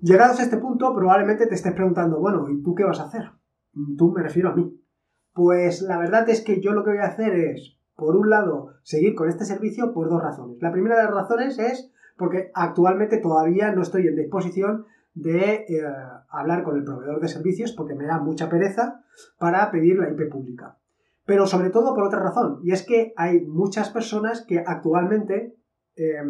Llegados 0.00 0.40
a 0.40 0.42
este 0.42 0.56
punto, 0.56 0.94
probablemente 0.94 1.46
te 1.46 1.54
estés 1.54 1.72
preguntando, 1.72 2.18
bueno, 2.18 2.48
¿y 2.50 2.62
tú 2.62 2.74
qué 2.74 2.84
vas 2.84 2.98
a 3.00 3.04
hacer? 3.04 3.30
Tú 3.96 4.10
me 4.10 4.22
refiero 4.22 4.50
a 4.50 4.56
mí. 4.56 4.80
Pues 5.32 5.82
la 5.82 5.98
verdad 5.98 6.28
es 6.28 6.40
que 6.40 6.60
yo 6.60 6.72
lo 6.72 6.82
que 6.82 6.90
voy 6.90 6.98
a 6.98 7.06
hacer 7.06 7.34
es, 7.34 7.78
por 8.02 8.16
un 8.16 8.30
lado, 8.30 8.70
seguir 8.82 9.14
con 9.14 9.28
este 9.28 9.44
servicio 9.44 9.92
por 9.92 10.10
dos 10.10 10.20
razones. 10.20 10.60
La 10.60 10.72
primera 10.72 10.96
de 10.96 11.04
las 11.04 11.14
razones 11.14 11.56
es 11.60 11.92
porque 12.16 12.50
actualmente 12.52 13.18
todavía 13.18 13.72
no 13.72 13.82
estoy 13.82 14.08
en 14.08 14.16
disposición 14.16 14.86
de 15.14 15.66
eh, 15.68 15.82
hablar 16.28 16.64
con 16.64 16.76
el 16.76 16.84
proveedor 16.84 17.20
de 17.20 17.28
servicios 17.28 17.70
porque 17.70 17.94
me 17.94 18.06
da 18.06 18.18
mucha 18.18 18.48
pereza 18.48 19.04
para 19.38 19.70
pedir 19.70 19.98
la 19.98 20.10
IP 20.10 20.28
pública. 20.28 20.78
Pero 21.26 21.46
sobre 21.46 21.70
todo 21.70 21.94
por 21.94 22.02
otra 22.02 22.18
razón, 22.18 22.58
y 22.64 22.72
es 22.72 22.82
que 22.84 23.12
hay 23.16 23.40
muchas 23.46 23.90
personas 23.90 24.44
que 24.44 24.58
actualmente 24.58 25.54
eh, 25.94 26.22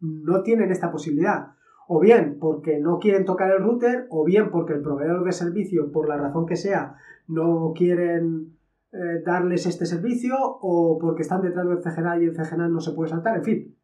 no 0.00 0.42
tienen 0.42 0.72
esta 0.72 0.90
posibilidad. 0.90 1.52
O 1.86 2.00
bien 2.00 2.38
porque 2.40 2.80
no 2.80 2.98
quieren 2.98 3.24
tocar 3.24 3.52
el 3.52 3.62
router, 3.62 4.06
o 4.10 4.24
bien 4.24 4.50
porque 4.50 4.72
el 4.72 4.82
proveedor 4.82 5.24
de 5.24 5.32
servicio, 5.32 5.92
por 5.92 6.08
la 6.08 6.16
razón 6.16 6.46
que 6.46 6.56
sea, 6.56 6.96
no 7.28 7.72
quieren 7.76 8.56
eh, 8.92 9.22
darles 9.24 9.66
este 9.66 9.86
servicio, 9.86 10.34
o 10.38 10.98
porque 11.00 11.22
están 11.22 11.42
detrás 11.42 11.66
del 11.68 11.82
CGNA 11.82 12.18
y 12.18 12.24
el 12.24 12.34
CGNA 12.34 12.68
no 12.68 12.80
se 12.80 12.92
puede 12.92 13.10
saltar, 13.10 13.36
en 13.36 13.44
fin. 13.44 13.76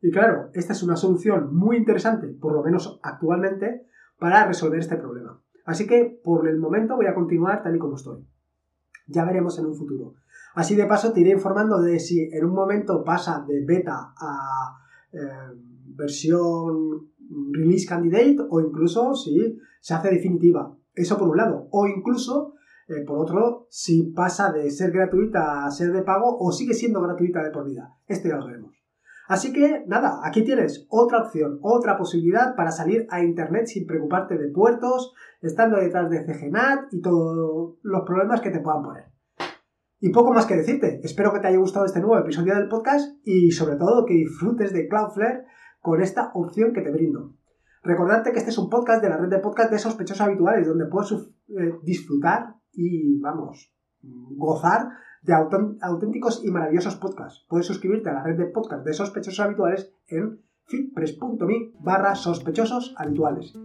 Y 0.00 0.10
claro, 0.10 0.50
esta 0.54 0.72
es 0.72 0.82
una 0.82 0.96
solución 0.96 1.54
muy 1.54 1.76
interesante, 1.76 2.28
por 2.28 2.52
lo 2.52 2.62
menos 2.62 3.00
actualmente, 3.02 3.86
para 4.18 4.46
resolver 4.46 4.78
este 4.78 4.96
problema. 4.96 5.42
Así 5.64 5.86
que 5.86 6.20
por 6.22 6.48
el 6.48 6.58
momento 6.58 6.96
voy 6.96 7.06
a 7.06 7.14
continuar 7.14 7.62
tal 7.62 7.74
y 7.76 7.78
como 7.78 7.96
estoy. 7.96 8.24
Ya 9.08 9.24
veremos 9.24 9.58
en 9.58 9.66
un 9.66 9.74
futuro. 9.74 10.14
Así 10.54 10.74
de 10.74 10.86
paso 10.86 11.12
te 11.12 11.20
iré 11.20 11.30
informando 11.32 11.80
de 11.80 11.98
si 11.98 12.30
en 12.32 12.44
un 12.44 12.54
momento 12.54 13.04
pasa 13.04 13.44
de 13.46 13.64
beta 13.64 14.14
a 14.16 14.78
eh, 15.12 15.18
versión 15.96 17.10
release 17.52 17.86
candidate 17.86 18.38
o 18.48 18.60
incluso 18.60 19.14
si 19.14 19.58
se 19.80 19.94
hace 19.94 20.10
definitiva. 20.10 20.74
Eso 20.94 21.18
por 21.18 21.28
un 21.28 21.36
lado. 21.36 21.68
O 21.70 21.86
incluso 21.86 22.54
eh, 22.88 23.04
por 23.06 23.18
otro, 23.18 23.66
si 23.68 24.12
pasa 24.12 24.52
de 24.52 24.70
ser 24.70 24.92
gratuita 24.92 25.66
a 25.66 25.70
ser 25.70 25.92
de 25.92 26.02
pago 26.02 26.36
o 26.38 26.52
sigue 26.52 26.74
siendo 26.74 27.02
gratuita 27.02 27.42
de 27.42 27.50
por 27.50 27.66
vida. 27.66 27.94
Esto 28.06 28.28
ya 28.28 28.36
lo 28.36 28.46
veremos. 28.46 28.76
Así 29.28 29.52
que 29.52 29.84
nada, 29.88 30.20
aquí 30.22 30.44
tienes 30.44 30.86
otra 30.88 31.22
opción, 31.22 31.58
otra 31.62 31.98
posibilidad 31.98 32.54
para 32.54 32.70
salir 32.70 33.06
a 33.10 33.24
Internet 33.24 33.66
sin 33.66 33.86
preocuparte 33.86 34.38
de 34.38 34.52
puertos, 34.52 35.14
estando 35.40 35.78
detrás 35.78 36.08
de 36.10 36.24
CGNAT 36.24 36.92
y 36.92 37.00
todos 37.00 37.76
los 37.82 38.02
problemas 38.06 38.40
que 38.40 38.50
te 38.50 38.60
puedan 38.60 38.84
poner. 38.84 39.04
Y 39.98 40.10
poco 40.10 40.32
más 40.32 40.46
que 40.46 40.56
decirte, 40.56 41.00
espero 41.02 41.32
que 41.32 41.40
te 41.40 41.48
haya 41.48 41.58
gustado 41.58 41.86
este 41.86 42.00
nuevo 42.00 42.18
episodio 42.18 42.54
del 42.54 42.68
podcast 42.68 43.18
y 43.24 43.50
sobre 43.50 43.76
todo 43.76 44.04
que 44.06 44.14
disfrutes 44.14 44.72
de 44.72 44.86
Cloudflare 44.86 45.44
con 45.80 46.00
esta 46.00 46.30
opción 46.34 46.72
que 46.72 46.82
te 46.82 46.92
brindo. 46.92 47.34
Recordarte 47.82 48.30
que 48.30 48.38
este 48.38 48.50
es 48.50 48.58
un 48.58 48.68
podcast 48.68 49.02
de 49.02 49.08
la 49.08 49.16
red 49.16 49.28
de 49.28 49.38
podcast 49.38 49.72
de 49.72 49.78
sospechosos 49.78 50.20
habituales 50.20 50.68
donde 50.68 50.86
puedes 50.86 51.12
eh, 51.12 51.72
disfrutar 51.82 52.56
y, 52.76 53.18
vamos, 53.18 53.72
gozar 54.02 54.90
de 55.22 55.34
auténticos 55.34 56.44
y 56.44 56.50
maravillosos 56.50 56.96
podcasts. 56.96 57.44
Puedes 57.48 57.66
suscribirte 57.66 58.10
a 58.10 58.14
la 58.14 58.22
red 58.22 58.38
de 58.38 58.46
podcast 58.46 58.84
de 58.84 58.92
sospechosos 58.92 59.40
habituales 59.40 59.92
en 60.08 60.40
fitpress.me 60.66 61.72
barra 61.80 62.14
sospechosos 62.14 62.94
habituales. 62.96 63.58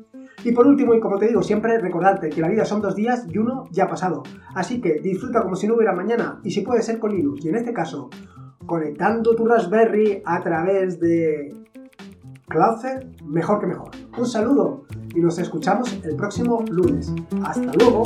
Y 0.43 0.51
por 0.53 0.65
último, 0.65 0.93
y 0.95 0.99
como 0.99 1.19
te 1.19 1.27
digo 1.27 1.43
siempre, 1.43 1.77
recordarte 1.79 2.29
que 2.29 2.41
la 2.41 2.49
vida 2.49 2.65
son 2.65 2.81
dos 2.81 2.95
días 2.95 3.27
y 3.29 3.37
uno 3.37 3.65
ya 3.71 3.85
ha 3.85 3.87
pasado. 3.87 4.23
Así 4.55 4.81
que 4.81 4.99
disfruta 5.01 5.43
como 5.43 5.55
si 5.55 5.67
no 5.67 5.75
hubiera 5.75 5.93
mañana 5.93 6.39
y 6.43 6.51
si 6.51 6.61
puede 6.61 6.81
ser 6.81 6.99
con 6.99 7.11
Linux. 7.11 7.45
Y 7.45 7.49
en 7.49 7.55
este 7.55 7.73
caso, 7.73 8.09
conectando 8.65 9.35
tu 9.35 9.45
Raspberry 9.45 10.21
a 10.25 10.41
través 10.41 10.99
de 10.99 11.60
Cloudflare, 12.51 13.07
mejor 13.23 13.61
que 13.61 13.67
mejor. 13.67 13.91
Un 14.17 14.27
saludo 14.27 14.83
y 15.15 15.21
nos 15.21 15.39
escuchamos 15.39 15.97
el 16.03 16.15
próximo 16.15 16.63
lunes. 16.69 17.13
Hasta 17.43 17.71
luego. 17.73 18.03